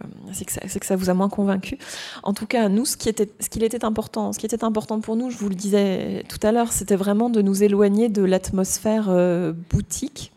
[0.79, 1.79] que, ça vous a moins convaincu.
[2.23, 5.17] En tout cas, nous, ce qui était, ce était important, ce qui était important pour
[5.17, 9.11] nous, je vous le disais tout à l'heure, c'était vraiment de nous éloigner de l'atmosphère
[9.71, 10.33] boutique.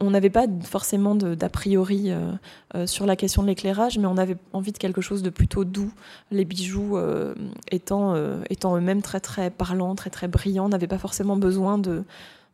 [0.00, 2.32] On n'avait pas forcément d'a priori euh,
[2.74, 5.64] euh, sur la question de l'éclairage, mais on avait envie de quelque chose de plutôt
[5.64, 5.92] doux.
[6.30, 7.34] Les bijoux euh,
[7.70, 8.14] étant,
[8.48, 12.04] étant eux-mêmes très très parlants, très très brillants, on n'avait pas forcément besoin de,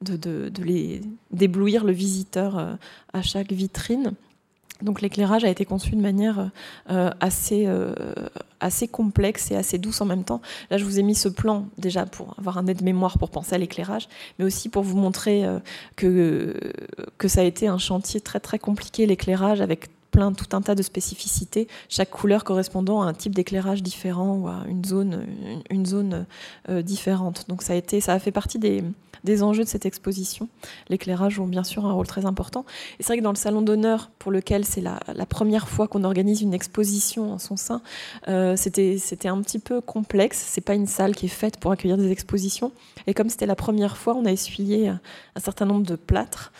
[0.02, 2.78] de les d'éblouir le visiteur
[3.12, 4.12] à chaque vitrine.
[4.82, 6.50] Donc l'éclairage a été conçu de manière
[6.90, 7.92] euh, assez, euh,
[8.60, 10.40] assez complexe et assez douce en même temps.
[10.70, 13.58] Là, je vous ai mis ce plan déjà pour avoir un aide-mémoire pour penser à
[13.58, 14.08] l'éclairage,
[14.38, 15.58] mais aussi pour vous montrer euh,
[15.96, 16.54] que,
[17.18, 20.74] que ça a été un chantier très très compliqué, l'éclairage, avec plein, tout un tas
[20.74, 25.26] de spécificités, chaque couleur correspondant à un type d'éclairage différent ou à une zone,
[25.70, 26.26] une, zone
[26.68, 27.46] différente.
[27.48, 28.82] Donc ça a, été, ça a fait partie des,
[29.24, 30.48] des enjeux de cette exposition.
[30.88, 32.64] L'éclairage joue bien sûr un rôle très important.
[32.98, 34.98] Et c'est vrai que dans le salon d'honneur, pour lequel c'est la,
[35.28, 37.82] première fois qu'on organise une exposition en son sein,
[38.28, 40.44] euh, c'était un petit peu complexe.
[40.48, 42.72] C'est pas une salle qui est faite pour accueillir des expositions.
[43.06, 45.00] Et comme c'était la première fois, on a essuyé un
[45.40, 46.52] certain nombre de plâtres.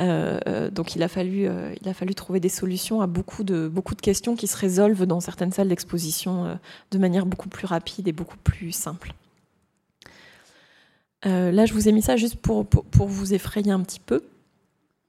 [0.00, 1.48] Euh, euh, donc il a fallu
[1.80, 5.06] il a fallu trouver des solutions à beaucoup de beaucoup de questions qui se résolvent
[5.06, 6.58] dans certaines salles d'exposition
[6.90, 9.14] de manière beaucoup plus rapide et beaucoup plus simple.
[11.26, 14.22] Euh, là, je vous ai mis ça juste pour, pour, vous effrayer un petit peu.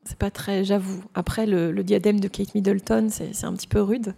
[0.06, 1.04] C'est pas très, j'avoue.
[1.16, 4.16] Après, le, diadème de Kate Middleton, c'est un petit peu rude.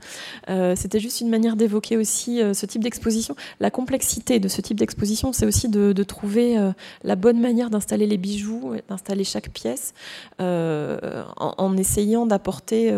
[0.48, 3.36] Euh, c'était juste une manière d'évoquer aussi euh, ce type d'exposition.
[3.60, 6.58] La complexité de ce type d'exposition, c'est aussi de, trouver
[7.04, 9.94] la bonne manière d'installer les bijoux, d'installer chaque pièce,
[10.40, 12.94] en, essayant d'apporter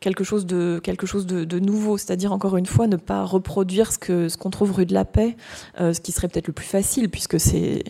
[0.00, 3.98] quelque chose de, quelque chose de, nouveau, c'est-à-dire encore une fois ne pas reproduire ce
[3.98, 5.36] que ce qu'on trouve rue de la Paix,
[5.80, 7.82] euh, ce qui serait peut-être le plus facile puisque c'est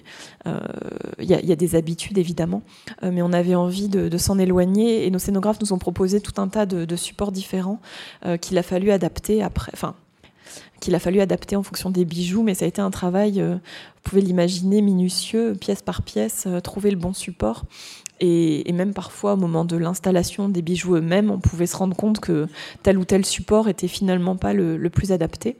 [0.45, 0.59] il euh,
[1.21, 2.63] y, a, des habitudes évidemment,
[3.03, 6.41] euh, mais on avait envie de, s'en éloigner et nos scénographes nous ont proposé tout
[6.41, 7.81] un tas de, supports différents
[8.41, 9.95] qu'il a fallu adapter après, enfin
[10.81, 14.01] qu'il a fallu adapter en fonction des bijoux, mais ça a été un travail, vous
[14.03, 17.65] pouvez l'imaginer, minutieux, pièce par pièce, trouver le bon support.
[18.21, 22.21] Et, même parfois, au moment de l'installation des bijoux eux-mêmes, on pouvait se rendre compte
[22.21, 22.47] que
[22.83, 25.57] tel ou tel support était finalement pas le, plus adapté.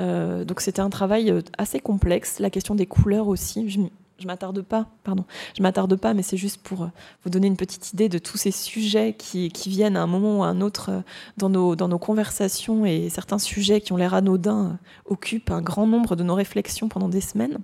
[0.00, 2.38] Euh, donc c'était un travail euh, assez complexe.
[2.38, 3.70] La question des couleurs aussi.
[3.70, 3.80] Je,
[4.18, 5.24] je m'attarde pas, pardon,
[5.56, 6.86] je m'attarde pas, mais c'est juste pour euh,
[7.24, 10.40] vous donner une petite idée de tous ces sujets qui, qui, viennent à un moment
[10.40, 10.90] ou à un autre
[11.38, 15.86] dans nos, dans nos conversations et certains sujets qui ont l'air anodins occupent un grand
[15.86, 17.58] nombre de nos réflexions pendant des semaines.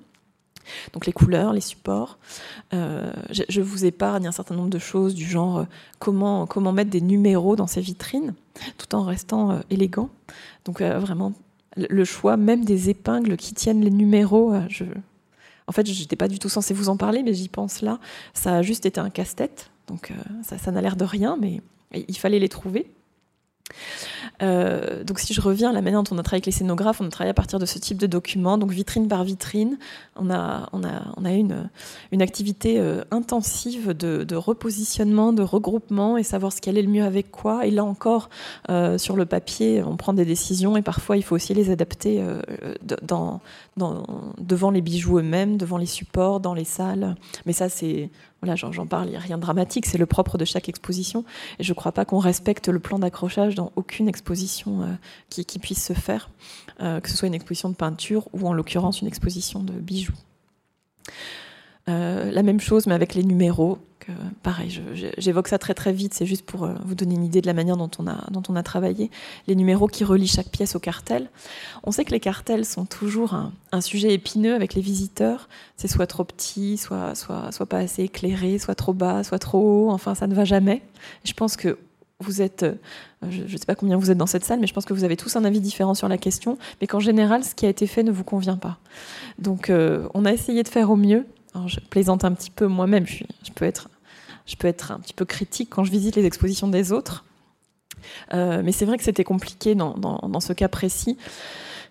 [0.92, 2.18] Donc les couleurs, les supports.
[2.72, 5.64] Euh, je, vous épargne un certain nombre de choses du genre euh,
[5.98, 8.34] comment, comment mettre des numéros dans ces vitrines
[8.76, 10.10] tout en restant euh, élégant.
[10.64, 11.32] Donc vraiment
[11.76, 14.52] le choix même des épingles qui tiennent les numéros.
[15.66, 18.00] En fait, je n'étais pas du tout censée vous en parler, mais j'y pense là.
[18.34, 19.70] Ça a juste été un casse-tête.
[19.86, 20.12] Donc
[20.42, 21.62] ça n'a l'air de rien, mais
[21.94, 22.90] il fallait les trouver.
[24.42, 27.00] Euh, donc si je reviens à la manière dont on a travaillé avec les scénographes,
[27.00, 29.78] on a travaillé à partir de ce type de documents, donc vitrine par vitrine.
[30.16, 31.68] On a, on a, on a une,
[32.12, 37.04] une activité euh, intensive de, repositionnement, de regroupement et savoir ce qui allait le mieux
[37.04, 37.66] avec quoi.
[37.66, 38.30] Et là encore,
[38.70, 42.22] euh, sur le papier, on prend des décisions et parfois il faut aussi les adapter
[43.02, 43.40] dans,
[44.38, 47.14] devant les bijoux eux-mêmes, devant les supports, dans les salles.
[47.46, 48.10] Mais ça, c'est
[48.40, 51.24] voilà, j'en parle, il n'y a rien de dramatique, c'est le propre de chaque exposition.
[51.58, 54.94] Et je ne crois pas qu'on respecte le plan d'accrochage dans aucune exposition euh,
[55.28, 56.30] qui, puisse se faire,
[56.80, 60.14] euh, que ce soit une exposition de peinture ou en l'occurrence une exposition de bijoux.
[61.88, 63.78] Euh, la même chose, mais avec les numéros.
[64.42, 64.80] pareil,
[65.18, 67.76] j'évoque ça très très vite, c'est juste pour vous donner une idée de la manière
[67.76, 69.10] dont on, a, dont on a travaillé.
[69.46, 71.28] Les numéros qui relient chaque pièce au cartel.
[71.84, 75.48] On sait que les cartels sont toujours un, sujet épineux avec les visiteurs.
[75.76, 79.58] C'est soit trop petit, soit, soit, soit pas assez éclairé, soit trop bas, soit trop
[79.60, 79.90] haut.
[79.90, 80.82] Enfin, ça ne va jamais.
[81.24, 81.78] Je pense que
[82.20, 82.66] vous êtes,
[83.28, 85.04] je ne sais pas combien vous êtes dans cette salle, mais je pense que vous
[85.04, 87.86] avez tous un avis différent sur la question, mais qu'en général, ce qui a été
[87.86, 88.78] fait ne vous convient pas.
[89.38, 91.26] Donc, euh, on a essayé de faire au mieux.
[91.66, 93.88] Je plaisante un petit peu moi-même, je, peux être,
[94.46, 97.24] je peux être un petit peu critique quand je visite les expositions des autres.
[98.32, 101.16] Euh, mais c'est vrai que c'était compliqué dans, dans, ce cas précis.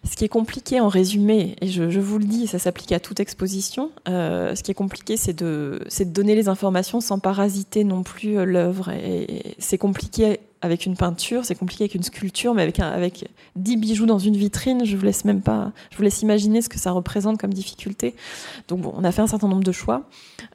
[0.09, 3.19] Ce qui est compliqué en résumé, et je, vous le dis, ça s'applique à toute
[3.19, 8.03] exposition, euh, ce qui est compliqué, c'est de, de, donner les informations sans parasiter non
[8.03, 8.89] plus euh, l'œuvre.
[8.91, 13.77] Et, c'est compliqué avec une peinture, c'est compliqué avec une sculpture, mais avec, avec 10
[13.77, 16.79] bijoux dans une vitrine, je vous laisse même pas, je vous laisse imaginer ce que
[16.79, 18.15] ça représente comme difficulté.
[18.67, 20.03] Donc bon, on a fait un certain nombre de choix,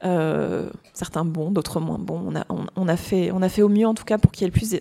[0.04, 2.22] euh, certains bons, d'autres moins bons.
[2.26, 2.44] On a,
[2.76, 4.52] on, a fait, on a fait au mieux en tout cas pour qu'il y ait
[4.52, 4.80] le plus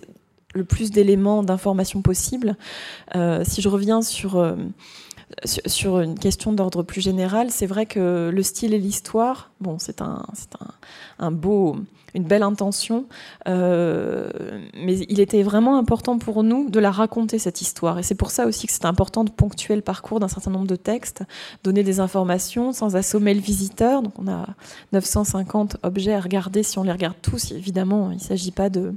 [0.54, 2.56] le plus d'éléments d'information possible.
[3.14, 4.54] Euh, si je reviens sur, euh,
[5.46, 10.02] sur une question d'ordre plus général, c'est vrai que le style et l'histoire, bon, c'est
[10.02, 10.22] un,
[10.60, 11.76] un, un, beau,
[12.14, 13.06] une belle intention,
[13.48, 14.30] euh,
[14.74, 17.98] mais il était vraiment important pour nous de la raconter cette histoire.
[17.98, 20.66] Et c'est pour ça aussi que c'est important de ponctuer le parcours d'un certain nombre
[20.66, 21.22] de textes,
[21.64, 24.02] donner des informations sans assommer le visiteur.
[24.02, 24.46] Donc on a
[24.92, 26.62] 950 objets à regarder.
[26.62, 28.94] Si on les regarde tous, évidemment, il ne s'agit pas de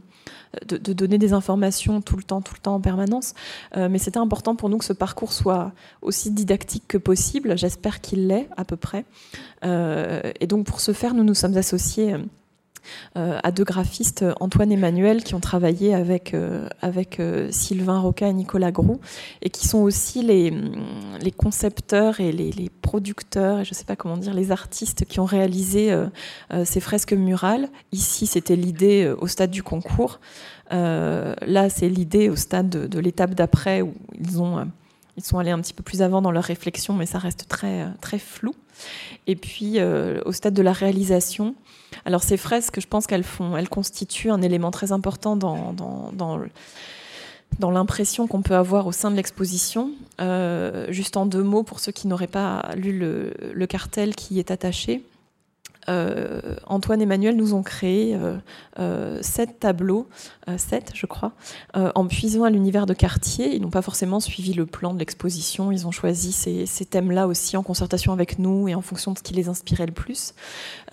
[0.65, 3.33] donner des informations tout le temps, tout le temps en permanence.
[3.77, 7.57] Euh, mais c'était important pour nous que ce parcours soit aussi didactique que possible.
[7.57, 9.05] J'espère qu'il l'est à peu près.
[9.63, 12.15] Euh, et donc pour ce faire, nous nous sommes associés
[13.15, 16.67] à deux graphistes, Antoine et Emmanuel, qui ont travaillé avec, euh,
[17.19, 18.99] euh, Sylvain Roca et Nicolas Groux,
[19.41, 20.53] et qui sont aussi les,
[21.21, 25.19] les concepteurs et les, producteurs, et je ne sais pas comment dire, les artistes qui
[25.19, 25.93] ont réalisé
[26.65, 27.67] ces fresques murales.
[27.91, 30.19] Ici, c'était l'idée au stade du concours.
[30.71, 34.67] là, c'est l'idée au stade de, de l'étape d'après, où ils ont
[35.17, 37.85] ils sont allés un petit peu plus avant dans leur réflexion, mais ça reste très,
[38.01, 38.53] très flou.
[39.27, 41.55] Et puis, au stade de la réalisation,
[42.05, 46.39] alors ces fresques, je pense qu'elles font, elles constituent un élément très important dans,
[47.59, 49.91] l'impression qu'on peut avoir au sein de l'exposition.
[50.21, 54.51] Euh, juste en deux mots, pour ceux qui n'auraient pas lu le, cartel qui est
[54.51, 55.03] attaché,
[55.87, 58.17] euh, Antoine et Emmanuel nous ont créé
[58.79, 60.07] euh, sept tableaux,
[60.57, 61.31] sept je crois,
[61.73, 63.55] en puisant à l'univers de quartier.
[63.55, 67.57] Ils n'ont pas forcément suivi le plan de l'exposition, ils ont choisi ces, thèmes-là aussi
[67.57, 70.33] en concertation avec nous et en fonction de ce qui les inspirait le plus.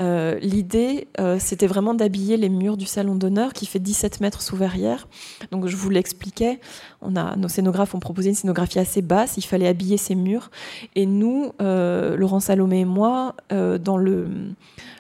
[0.01, 5.07] L'idée, c'était vraiment d'habiller les murs du salon d'honneur qui fait 17 mètres sous verrière.
[5.51, 6.61] Donc je vous l'expliquais,
[7.01, 10.51] on a, nos scénographes ont proposé une scénographie assez basse, il fallait habiller ces murs.
[10.95, 14.29] Et nous, Laurent Salomé et moi, dans le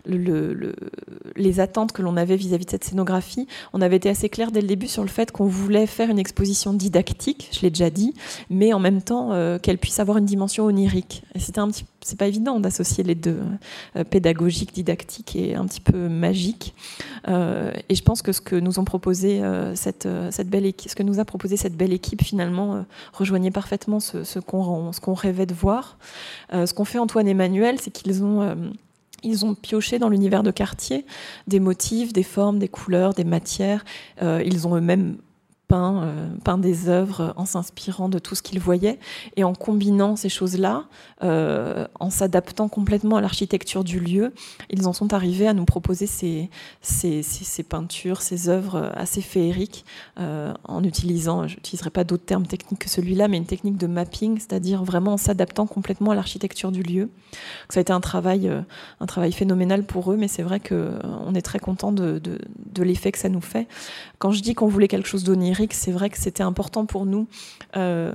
[0.05, 0.75] le,
[1.37, 3.47] les attentes que l'on avait vis-à-vis de cette scénographie.
[3.73, 6.72] On avait été assez dès le début sur le fait qu'on voulait faire une exposition
[6.72, 8.14] didactique, je l'ai déjà dit,
[8.51, 11.22] mais en même temps euh, qu'elle puisse avoir une dimension onirique.
[11.36, 13.38] C'était un petit, c'est pas évident d'associer les deux,
[13.97, 16.74] euh, pédagogique, didactique et un petit peu magique.
[17.28, 19.43] Euh, et je pense que ce que nous ont proposé
[19.74, 20.09] cette,
[20.47, 25.14] belle équipe, a proposé cette belle équipe finalement rejoignait parfaitement ce, ce qu'on ce qu'on
[25.14, 25.99] rêvait de voir.
[26.53, 28.72] ce qu'ont fait Antoine et Emmanuel, c'est qu'ils ont
[29.23, 31.07] ils ont pioché dans l'univers de quartier
[31.47, 33.85] des motifs, des formes, des couleurs, des matières.
[34.23, 35.18] Euh, ils ont eux-mêmes
[35.73, 38.99] euh, peint, des œuvres en s'inspirant de tout ce qu'il voyait
[39.37, 40.85] et en combinant ces choses-là,
[41.23, 44.35] euh, en s'adaptant complètement à l'architecture du lieu,
[44.70, 46.51] ils en sont arrivés à nous proposer ces,
[47.68, 49.85] peintures, ces œuvres assez féeriques
[50.18, 53.87] euh, en utilisant, je n'utiliserai pas d'autres termes techniques que celui-là, mais une technique de
[53.87, 57.11] mapping, c'est-à-dire vraiment en s'adaptant complètement à l'architecture du lieu.
[57.68, 58.51] Ça a été un travail,
[59.01, 62.20] un travail phénoménal pour eux, mais c'est vrai qu'on est très content de
[62.83, 63.68] l'effet que ça nous fait.
[64.18, 67.27] Quand je dis qu'on voulait quelque chose d'onirique, c'est vrai que c'était important pour nous.
[67.77, 68.13] Euh,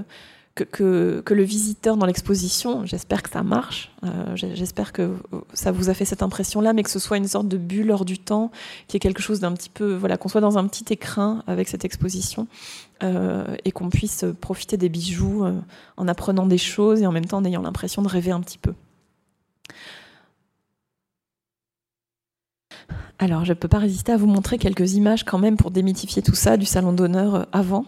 [0.56, 5.16] que, le visiteur dans l'exposition, j'espère que ça marche, euh, j'espère que
[5.54, 8.06] ça vous a fait cette impression-là, mais que ce soit une sorte de bulle hors
[8.06, 8.52] du temps,
[8.88, 11.68] qui est quelque chose d'un petit peu, voilà, qu'on soit dans un petit écrin avec
[11.68, 12.48] cette exposition
[13.04, 15.46] euh, et qu'on puisse profiter des bijoux
[15.96, 18.58] en apprenant des choses et en même temps en ayant l'impression de rêver un petit
[18.58, 18.74] peu.
[23.20, 26.22] Alors, je ne peux pas résister à vous montrer quelques images quand même pour démythifier
[26.22, 27.86] tout ça du salon d'honneur avant.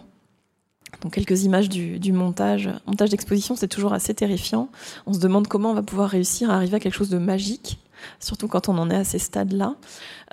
[1.02, 2.68] Donc quelques images du, montage.
[2.86, 4.68] Montage d'exposition, c'est toujours assez terrifiant.
[5.06, 7.78] On se demande comment on va pouvoir réussir à arriver à quelque chose de magique,
[8.18, 9.76] surtout quand on en est à ces stades-là.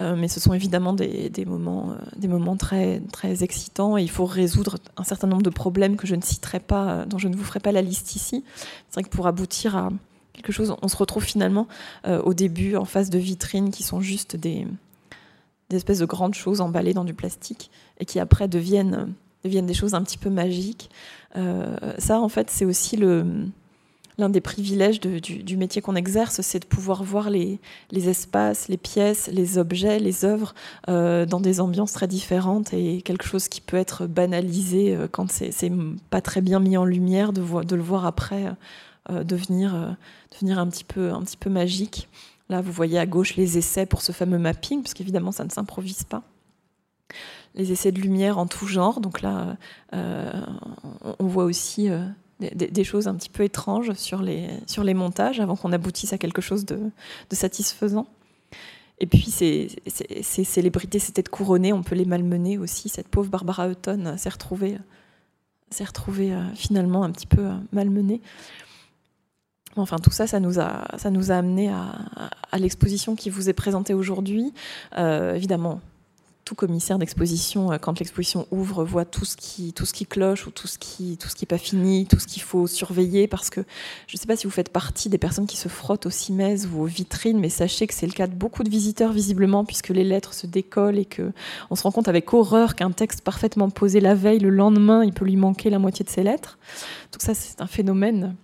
[0.02, 1.96] Euh, mais ce sont évidemment des, moments,
[2.74, 6.22] euh, très, excitants et il faut résoudre un certain nombre de problèmes que je ne
[6.22, 8.44] citerai pas, euh, dont je ne vous ferai pas la liste ici.
[8.90, 9.90] C'est vrai que pour aboutir à
[10.34, 11.68] quelque chose, on se retrouve finalement
[12.06, 14.68] au début en face de vitrines qui sont juste des,
[15.70, 19.14] des espèces de grandes choses emballées dans du plastique et qui après deviennent
[19.44, 20.90] deviennent des choses un petit peu magiques.
[21.36, 26.66] Euh, ça, en fait, c'est aussi l'un des privilèges du, métier qu'on exerce, c'est de
[26.66, 27.60] pouvoir voir les,
[27.92, 30.54] espaces, les pièces, les objets, les œuvres
[30.90, 35.30] euh, dans des ambiances très différentes et quelque chose qui peut être banalisé euh, quand
[35.32, 35.72] c'est,
[36.10, 38.46] pas très bien mis en lumière, de, de le voir après
[39.10, 39.96] devenir,
[40.34, 42.10] devenir un, petit peu, un petit peu magique.
[42.50, 45.50] Là, vous voyez à gauche les essais pour ce fameux mapping, parce qu'évidemment, ça ne
[45.50, 46.24] s'improvise pas
[47.58, 49.02] les essais de lumière en tout genre.
[49.02, 49.58] Donc là,
[49.94, 50.32] euh,
[51.20, 52.06] on voit aussi euh,
[52.40, 56.66] des, choses un petit peu étranges sur les, montages avant qu'on aboutisse à quelque chose
[56.66, 56.80] de,
[57.32, 58.08] satisfaisant.
[59.00, 59.70] Et puis ces,
[60.44, 62.90] célébrités, c'était de couronner, on peut les malmener aussi.
[62.90, 64.78] Cette pauvre Barbara Hutton s'est retrouvée,
[65.70, 68.22] s'est retrouvée euh, finalement un petit peu malmenée.
[69.82, 73.54] Enfin, tout ça, ça nous a, ça nous a amené à, l'exposition qui vous est
[73.54, 74.54] présentée aujourd'hui.
[74.96, 75.82] évidemment,
[76.48, 80.48] tout commissaire d'exposition, euh, quand l'exposition ouvre, voit tout ce qui, tout ce qui cloche
[80.48, 83.28] ou tout ce qui, tout ce qui n'est pas fini, tout ce qu'il faut surveiller,
[83.28, 83.60] parce que
[84.08, 86.70] je ne sais pas si vous faites partie des personnes qui se frottent aux cimaises
[86.74, 89.90] ou aux vitrines, mais sachez que c'est le cas de beaucoup de visiteurs visiblement, puisque
[89.90, 91.34] les lettres se décollent et que
[91.70, 95.12] on se rend compte avec horreur qu'un texte parfaitement posé la veille, le lendemain, il
[95.12, 96.60] peut lui manquer la moitié de ses lettres.
[97.12, 98.38] Donc ça, c'est un phénomène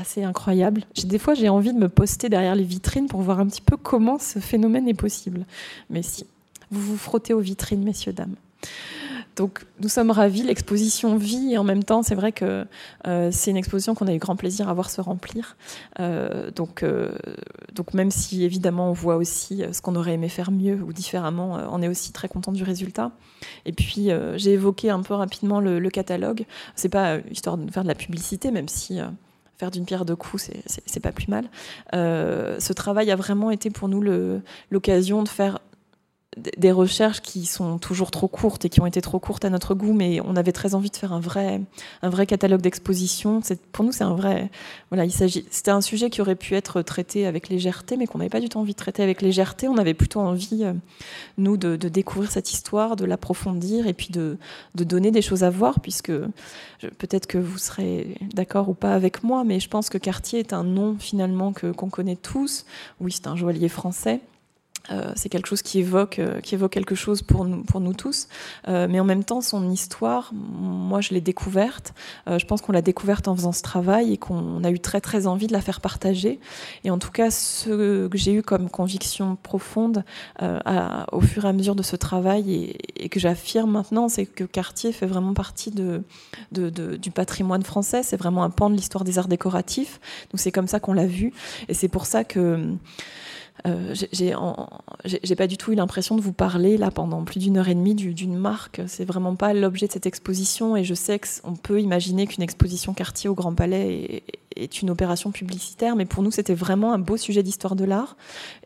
[0.00, 0.84] assez incroyable.
[1.04, 3.76] Des fois, j'ai envie de me poster derrière les vitrines pour voir un petit peu
[3.76, 5.44] comment ce phénomène est possible.
[5.90, 6.26] Mais si,
[6.70, 8.36] vous vous frottez aux vitrines, messieurs, dames.
[9.36, 12.66] Donc nous sommes ravis, l'exposition vit et en même temps c'est vrai que
[13.06, 15.56] euh, c'est une exposition qu'on a eu grand plaisir à voir se remplir.
[15.98, 17.12] Euh, donc, euh,
[17.74, 21.58] donc même si évidemment on voit aussi ce qu'on aurait aimé faire mieux ou différemment,
[21.70, 23.12] on est aussi très content du résultat.
[23.64, 26.44] Et puis j'ai évoqué un peu rapidement le, le catalogue.
[26.74, 29.00] C'est pas histoire de faire de la publicité, même si
[29.60, 31.44] faire d'une pierre deux coups, c'est pas plus mal.
[31.92, 34.02] ce travail a vraiment été pour nous
[34.70, 35.58] l'occasion de faire
[36.36, 39.74] des recherches qui sont toujours trop courtes et qui ont été trop courtes à notre
[39.74, 41.60] goût, mais on avait très envie de faire un vrai,
[42.02, 43.40] un vrai catalogue d'exposition.
[43.72, 44.48] Pour nous, c'est un vrai.
[44.90, 45.44] Voilà, il s'agit.
[45.50, 48.48] C'était un sujet qui aurait pu être traité avec légèreté, mais qu'on n'avait pas du
[48.48, 49.66] tout envie de traiter avec légèreté.
[49.66, 50.72] On avait plutôt envie, euh,
[51.36, 54.38] nous, de, découvrir cette histoire, de l'approfondir et puis de,
[54.76, 56.12] de, donner des choses à voir, puisque
[56.98, 60.52] peut-être que vous serez d'accord ou pas avec moi, mais je pense que Cartier est
[60.52, 62.66] un nom finalement que qu'on connaît tous.
[63.00, 64.20] Oui, c'est un joaillier français.
[64.90, 68.28] Euh, c'est quelque chose qui évoque, euh, qui évoque quelque chose pour nous, tous.
[68.68, 71.92] Euh, mais en même temps, son histoire, moi, je l'ai découverte.
[72.26, 75.26] je pense qu'on l'a découverte en faisant ce travail et qu'on a eu très, très
[75.26, 76.40] envie de la faire partager.
[76.84, 80.04] Et en tout cas, ce que j'ai eu comme conviction profonde
[80.40, 84.92] au fur et à mesure de ce travail et, que j'affirme maintenant, c'est que Cartier
[84.92, 88.02] fait vraiment partie du patrimoine français.
[88.02, 90.00] C'est vraiment un pan de l'histoire des arts décoratifs.
[90.30, 91.32] Donc c'est comme ça qu'on l'a vu.
[91.68, 92.76] Et c'est pour ça que
[93.66, 93.94] euh,
[95.04, 97.74] j'ai pas du tout eu l'impression de vous parler là pendant plus d'une heure et
[97.74, 98.80] demie d'une marque.
[98.86, 102.94] C'est vraiment pas l'objet de cette exposition et je sais qu'on peut imaginer qu'une exposition
[102.94, 104.22] quartier au Grand Palais
[104.56, 108.16] est, une opération publicitaire, mais pour nous c'était vraiment un beau sujet d'histoire de l'art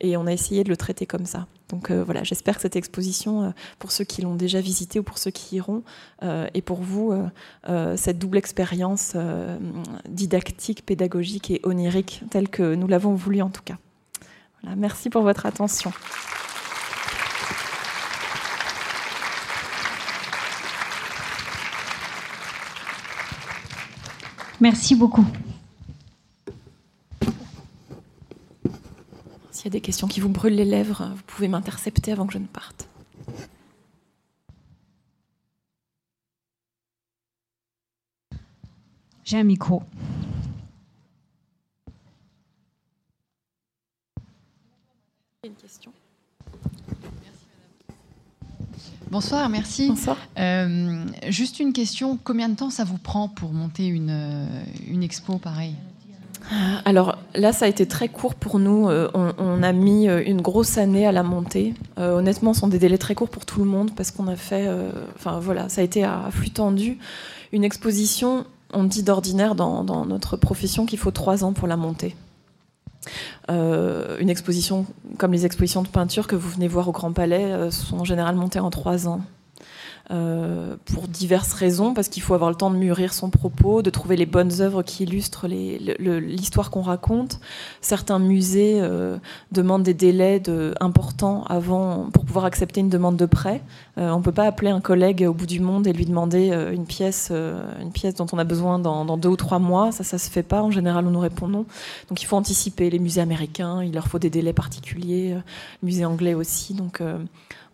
[0.00, 1.46] et on a essayé de le traiter comme ça.
[1.68, 5.02] Donc euh, voilà, j'espère que cette exposition, euh, pour ceux qui l'ont déjà visitée ou
[5.02, 5.82] pour ceux qui iront,
[6.54, 7.12] et pour vous,
[7.96, 9.14] cette double expérience
[10.08, 13.76] didactique, pédagogique et onirique, telle que nous l'avons voulu en tout cas
[14.76, 15.92] merci pour votre attention.
[24.60, 25.26] Merci beaucoup.
[29.50, 32.32] S'il y a des questions qui vous brûlent les lèvres, vous pouvez m'intercepter avant que
[32.32, 32.88] je ne parte.
[39.24, 39.82] J'ai un micro.
[49.10, 49.88] Bonsoir, merci.
[49.88, 50.16] Bonsoir.
[51.28, 54.48] juste une question, combien de temps ça vous prend pour monter une,
[54.88, 55.74] une expo pareille?
[56.84, 58.88] Alors là, ça a été très court pour nous.
[58.88, 61.74] on, a mis une grosse année à la monter.
[61.96, 64.68] honnêtement, ce sont des délais très courts pour tout le monde parce qu'on a fait.
[65.16, 66.98] Enfin voilà, ça a été à flux tendu.
[67.54, 72.16] Une exposition, on dit d'ordinaire dans, notre profession qu'il faut trois ans pour la monter.
[73.50, 74.86] Euh, une exposition
[75.18, 78.04] comme les expositions de peinture que vous venez voir au Grand Palais euh, sont en
[78.04, 79.20] général montées en trois ans.
[80.10, 83.88] Euh, pour diverses raisons, parce qu'il faut avoir le temps de mûrir son propos, de
[83.88, 87.40] trouver les bonnes œuvres qui illustrent l'histoire qu'on raconte.
[87.80, 88.82] Certains musées
[89.50, 90.42] demandent des délais
[90.78, 93.62] importants avant pour pouvoir accepter une demande de prêt.
[93.96, 96.48] Euh, on ne peut pas appeler un collègue au bout du monde et lui demander
[96.72, 99.92] une pièce, une pièce dont on a besoin dans, dans, deux ou trois mois.
[99.92, 100.62] Ça, ça se fait pas.
[100.62, 101.64] En général, on nous répond non.
[102.08, 102.90] Donc, il faut anticiper.
[102.90, 105.36] Les musées américains, il leur faut des délais particuliers.
[105.82, 106.74] Les musées anglais aussi.
[106.74, 107.00] Donc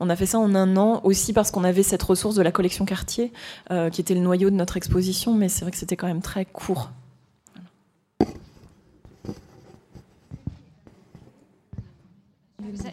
[0.01, 2.51] on a fait ça en un an, aussi parce qu'on avait cette ressource de la
[2.51, 3.33] collection Cartier,
[3.71, 6.23] euh, qui était le noyau de notre exposition, mais c'est vrai que c'était quand même
[6.23, 6.91] très court.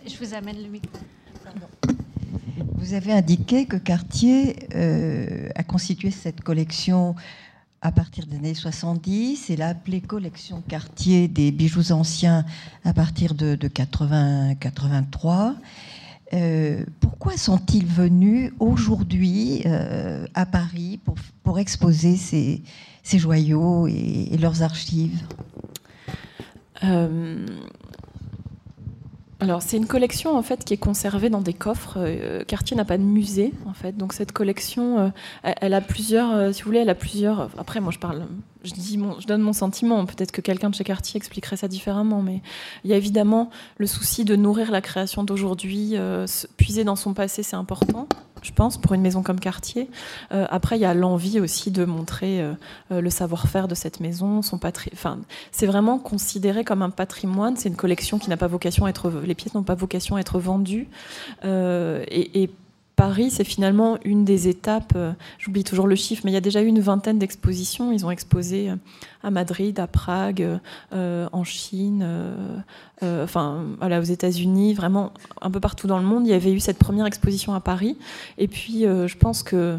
[0.05, 0.99] Je vous amène le micro.
[2.75, 7.15] Vous avez indiqué que Cartier euh, a constitué cette collection
[7.81, 12.45] à partir des années 70 et l'a appelée collection Cartier des bijoux anciens
[12.83, 15.55] à partir de, de 80, 83.
[16.33, 22.63] Euh, pourquoi sont-ils venus aujourd'hui euh, à Paris pour, pour exposer ces,
[23.03, 25.21] ces joyaux et, leurs archives?
[29.39, 31.99] Alors c'est une collection en fait qui est conservée dans des coffres.
[32.47, 35.11] Cartier n'a pas de musée en fait, donc cette collection,
[35.43, 37.49] elle, a plusieurs, si vous voulez, elle a plusieurs.
[37.57, 38.25] Après moi je parle
[38.67, 40.05] je, dis je donne mon sentiment.
[40.05, 42.41] Peut-être que quelqu'un de chez Cartier expliquerait ça différemment, mais
[42.83, 45.91] il y a évidemment le souci de nourrir la création d'aujourd'hui.
[45.93, 46.25] Euh,
[46.57, 48.07] puiser dans son passé, c'est important,
[48.41, 49.89] je pense, pour une maison comme Cartier.
[50.31, 52.53] Euh, après, il y a l'envie aussi de montrer euh,
[52.89, 54.59] le savoir-faire de cette maison, son
[54.93, 55.19] Enfin,
[55.51, 57.55] c'est vraiment considéré comme un patrimoine.
[57.55, 59.09] C'est une collection qui n'a pas vocation à être.
[59.23, 60.89] Les pièces n'ont pas vocation à être vendues.
[61.43, 62.49] et, et
[62.97, 66.41] Paris, c'est finalement une des étapes, euh, j'oublie toujours le chiffre, mais il y a
[66.41, 67.91] déjà eu une vingtaine d'expositions.
[67.91, 68.75] Ils ont exposé euh,
[69.21, 70.59] à Madrid, à Prague,
[70.93, 72.03] euh, en Chine,
[73.03, 76.25] enfin aux États-Unis, vraiment un peu partout dans le monde.
[76.25, 77.97] Il y avait eu cette première exposition à Paris.
[78.39, 79.77] Et puis, je pense que.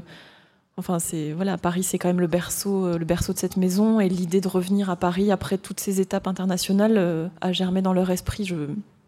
[0.76, 4.08] Enfin, c'est voilà, Paris, c'est quand même le berceau, le berceau de cette maison, et
[4.08, 8.48] l'idée de revenir à Paris après toutes ces étapes internationales a germé dans leur esprit.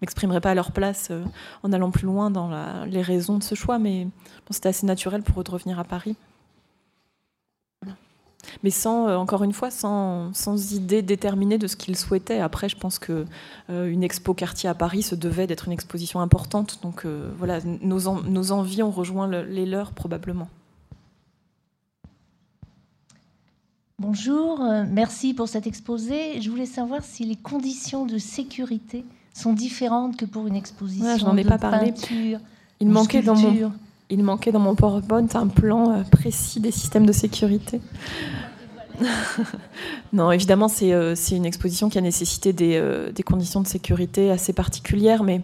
[0.01, 1.25] M'exprimerai pas à leur place euh,
[1.63, 2.51] en allant plus loin dans
[2.87, 4.09] les raisons de ce choix, mais
[4.51, 6.17] c'était assez naturel pour eux de revenir à Paris.
[8.65, 12.41] Mais sans, euh, encore une fois, sans, sans, idée déterminée de ce qu'ils souhaitaient.
[12.41, 13.27] Après, je pense que
[13.69, 16.81] euh, une expo quartier à Paris se devait d'être une exposition importante.
[16.83, 17.07] Donc
[17.39, 20.49] voilà, nos, nos, envies ont rejoint les leurs probablement.
[23.99, 26.41] Bonjour, merci pour cet exposé.
[26.41, 29.05] Je voulais savoir si les conditions de sécurité
[29.35, 31.95] sont différentes que pour une exposition ouais, n'en ai pas parlé.
[32.81, 33.73] il manquait dans mon
[34.11, 37.81] il manquait dans mon PowerPoint un plan euh, précis des systèmes de sécurité.
[40.13, 44.31] non, évidemment, euh, c'est une exposition qui a nécessité des, euh, des, conditions de sécurité
[44.31, 45.41] assez particulières, mais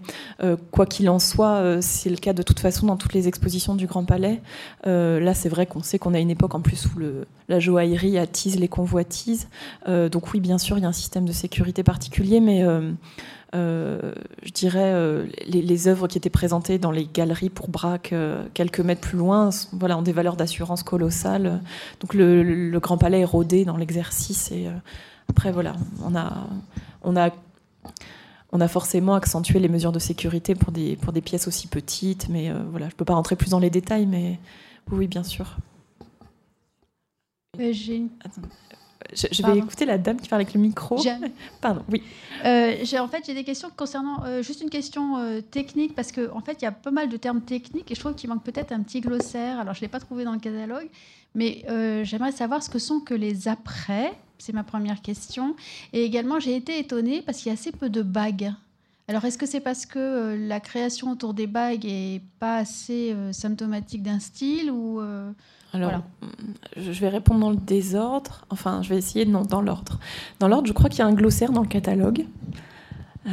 [0.73, 3.87] quoi qu'il en soit, c'est le cas de toute façon dans toutes les expositions du
[3.87, 4.43] Grand Palais.
[4.85, 8.19] là, c'est vrai qu'on sait qu'on a une époque en plus où le, la joaillerie
[8.19, 9.49] attise les convoitises.
[9.87, 12.93] donc oui, bien sûr, il y a un système de sécurité particulier, mais euh,
[13.53, 18.81] je dirais, euh, les, œuvres qui étaient présentées dans les galeries pour Braque, euh, quelques
[18.81, 21.61] mètres plus loin, voilà, ont des valeurs d'assurance colossales.
[22.01, 24.51] Donc le, Grand Palais est rodé dans l'exercice.
[24.53, 24.69] Et
[25.29, 25.75] après, voilà,
[26.05, 26.49] on a,
[27.03, 27.31] on a
[28.53, 32.29] on a forcément accentué les mesures de sécurité pour des, pour des pièces aussi petites,
[32.29, 34.39] mais voilà, je ne peux pas rentrer plus dans les détails, mais
[34.91, 35.57] oui, bien sûr.
[37.59, 38.09] J'ai une...
[39.13, 40.99] Je, vais écouter la dame qui parle avec le micro.
[41.61, 42.03] Pardon, oui.
[42.45, 46.37] Euh, en fait, j'ai des questions concernant euh, juste une question euh, technique parce qu'en
[46.37, 48.43] en fait, il y a pas mal de termes techniques et je trouve qu'il manque
[48.43, 49.59] peut-être un petit glossaire.
[49.61, 50.89] Alors, je ne l'ai pas trouvé dans le catalogue,
[51.35, 51.65] mais
[52.05, 54.13] j'aimerais savoir ce que sont que les après.
[54.39, 55.57] C'est ma première question.
[55.93, 58.53] Et également, j'ai été étonnée parce qu'il y a assez peu de bagues.
[59.09, 64.03] Alors, est-ce que c'est parce que la création autour des bagues est pas assez symptomatique
[64.03, 65.01] d'un style ou
[65.73, 66.03] alors,
[66.77, 68.45] je vais répondre dans le désordre.
[68.51, 69.99] Enfin, je vais essayer non, dans l'ordre.
[70.41, 72.25] Dans l'ordre, je crois qu'il y a un glossaire dans le catalogue.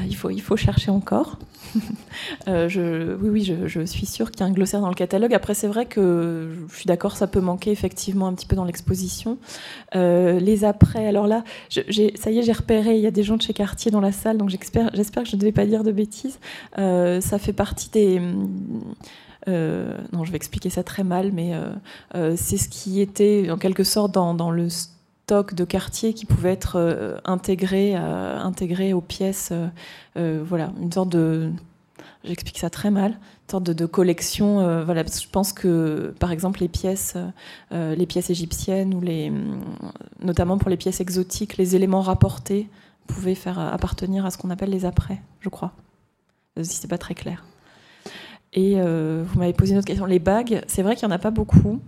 [0.05, 1.39] il, faut, il faut chercher encore.
[2.47, 5.33] je, oui, oui, je, je suis sûre qu'il y a un glossaire dans le catalogue.
[5.33, 8.65] Après, c'est vrai que je suis d'accord, ça peut manquer effectivement un petit peu dans
[8.65, 9.37] l'exposition.
[9.93, 11.81] les après, alors là, ça
[12.31, 14.37] y est, j'ai repéré, il y a des gens de chez Cartier dans la salle,
[14.37, 16.39] donc j'espère que je ne devais pas dire de bêtises.
[16.75, 18.33] ça fait partie des euh,
[19.47, 21.73] non, je vais expliquer ça très mal, mais euh,
[22.15, 26.51] euh, c'est ce qui était en quelque sorte dans, le stock de quartier qui pouvait
[26.51, 29.51] être intégré, intégré aux pièces.
[30.15, 31.51] voilà, une sorte de.
[32.23, 33.11] J'explique ça très mal.
[33.11, 34.83] Une sorte de, collection.
[34.83, 37.15] voilà, je pense que, par exemple, les pièces,
[37.71, 39.31] les pièces égyptiennes ou les,
[40.21, 42.69] notamment pour les pièces exotiques, les éléments rapportés
[43.07, 45.73] pouvaient faire appartenir à ce qu'on appelle les après, je crois.
[46.61, 47.43] Si c'est pas très clair.
[48.53, 50.05] Et euh, vous m'avez posé une autre question.
[50.05, 51.79] Les bagues, c'est vrai qu'il n'y en a pas beaucoup.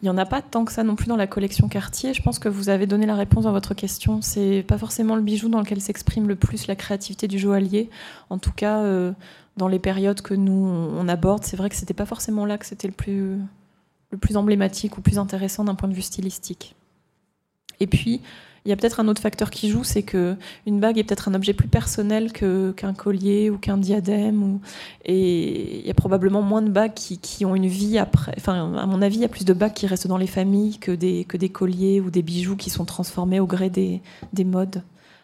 [0.00, 2.14] Il n'y en a pas tant que ça non plus dans la collection Cartier.
[2.14, 4.22] Je pense que vous avez donné la réponse dans votre question.
[4.22, 7.90] C'est pas forcément le bijou dans lequel s'exprime le plus la créativité du joaillier.
[8.30, 9.12] En tout cas, euh,
[9.58, 12.66] dans les périodes que nous on aborde, c'est vrai que c'était pas forcément là que
[12.66, 13.38] c'était le plus,
[14.10, 16.76] le plus emblématique ou plus intéressant d'un point de vue stylistique.
[17.80, 18.20] Et puis,
[18.66, 20.36] il y a peut-être un autre facteur qui joue, c'est que
[20.66, 24.58] une bague est peut-être un objet plus personnel qu'un collier ou qu'un diadème.
[25.04, 28.34] Et il y a probablement moins de bagues qui, ont une vie après.
[28.36, 30.78] Enfin, à mon avis, il y a plus de bagues qui restent dans les familles
[30.78, 34.82] que des, colliers ou des bijoux qui sont transformés au gré des, des modes.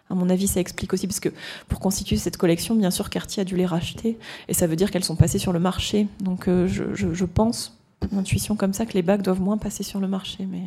[0.08, 1.30] À mon avis, ça explique aussi, parce que
[1.68, 4.90] pour constituer cette collection, bien sûr, Cartier a dû les racheter, et ça veut dire
[4.92, 6.06] qu'elles sont passées sur le marché.
[6.20, 7.80] Donc euh, je, je, je pense,
[8.16, 10.46] intuition comme ça, que les bagues doivent moins passer sur le marché.
[10.48, 10.62] Mais...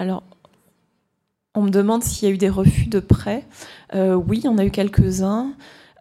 [0.00, 0.22] Alors,
[1.54, 3.44] on me demande s'il y a eu des refus de prêts.
[3.94, 5.52] Euh, oui, on a eu quelques-uns.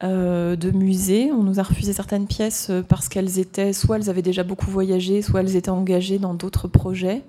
[0.01, 1.29] Euh, de musées.
[1.33, 4.71] On nous a refusé certaines pièces euh, parce qu'elles étaient, soit elles avaient déjà beaucoup
[4.71, 7.21] voyagé, soit elles étaient engagées dans d'autres projets,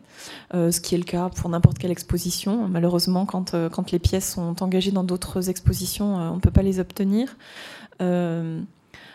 [0.53, 2.69] ce qui est le cas pour n'importe quelle exposition.
[2.69, 6.79] Malheureusement, quand, quand les pièces sont engagées dans d'autres expositions, on ne peut pas les
[6.79, 7.37] obtenir.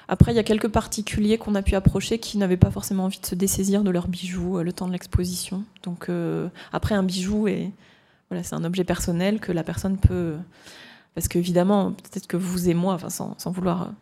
[0.08, 3.20] Après, il y a quelques particuliers qu'on a pu approcher qui n'avaient pas forcément envie
[3.20, 5.64] de se dessaisir de leurs bijoux euh, le temps de l'exposition.
[5.84, 7.72] Donc, euh, après, un bijou, est,
[8.30, 10.36] voilà, c'est un objet personnel que la personne peut.
[11.16, 13.94] Parce qu'évidemment, peut-être que vous et moi, enfin, sans, vouloir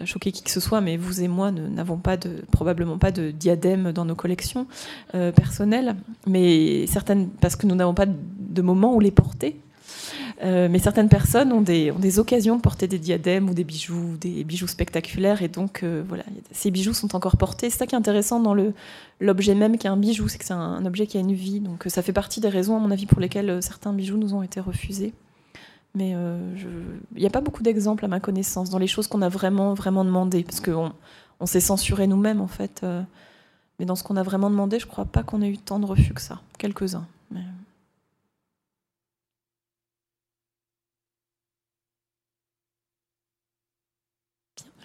[0.00, 2.16] euh, choquer qui que ce soit, mais vous et moi n'avons pas
[2.52, 4.66] probablement pas de diadème dans nos collections
[5.12, 5.96] personnelles,
[6.26, 9.60] mais certaines, parce que nous n'avons pas de moment où les porter.
[10.42, 14.42] Euh, mais certaines personnes ont des, occasions de porter des diadèmes ou des bijoux, des
[14.44, 17.68] bijoux spectaculaires, et donc euh, voilà, ces bijoux sont encore portés.
[17.68, 18.54] C'est ça qui est intéressant dans
[19.20, 21.60] l'objet même qui est un bijou, c'est que c'est un, objet qui a une vie.
[21.60, 24.34] Donc ça fait partie des raisons, à mon avis, pour lesquelles euh, certains bijoux nous
[24.34, 25.12] ont été refusés.
[25.94, 26.14] Mais
[27.16, 29.74] il n'y a pas beaucoup d'exemples à ma connaissance dans les choses qu'on a vraiment,
[29.74, 30.92] vraiment demandé, parce qu'on
[31.40, 32.86] on, s'est censuré nous-mêmes en fait.
[33.80, 35.80] mais dans ce qu'on a vraiment demandé, je ne crois pas qu'on ait eu tant
[35.80, 36.38] de refus que ça.
[36.58, 37.08] Quelques-uns.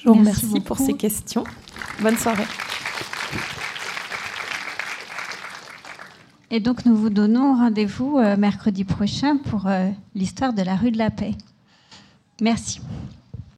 [0.06, 1.44] Je vous remercie pour ces questions.
[2.00, 2.46] Bonne soirée.
[6.52, 10.92] Et donc nous vous donnons rendez-vous euh, mercredi prochain pour euh, l'histoire de la rue
[10.92, 11.32] de la Paix.
[12.40, 12.82] Merci.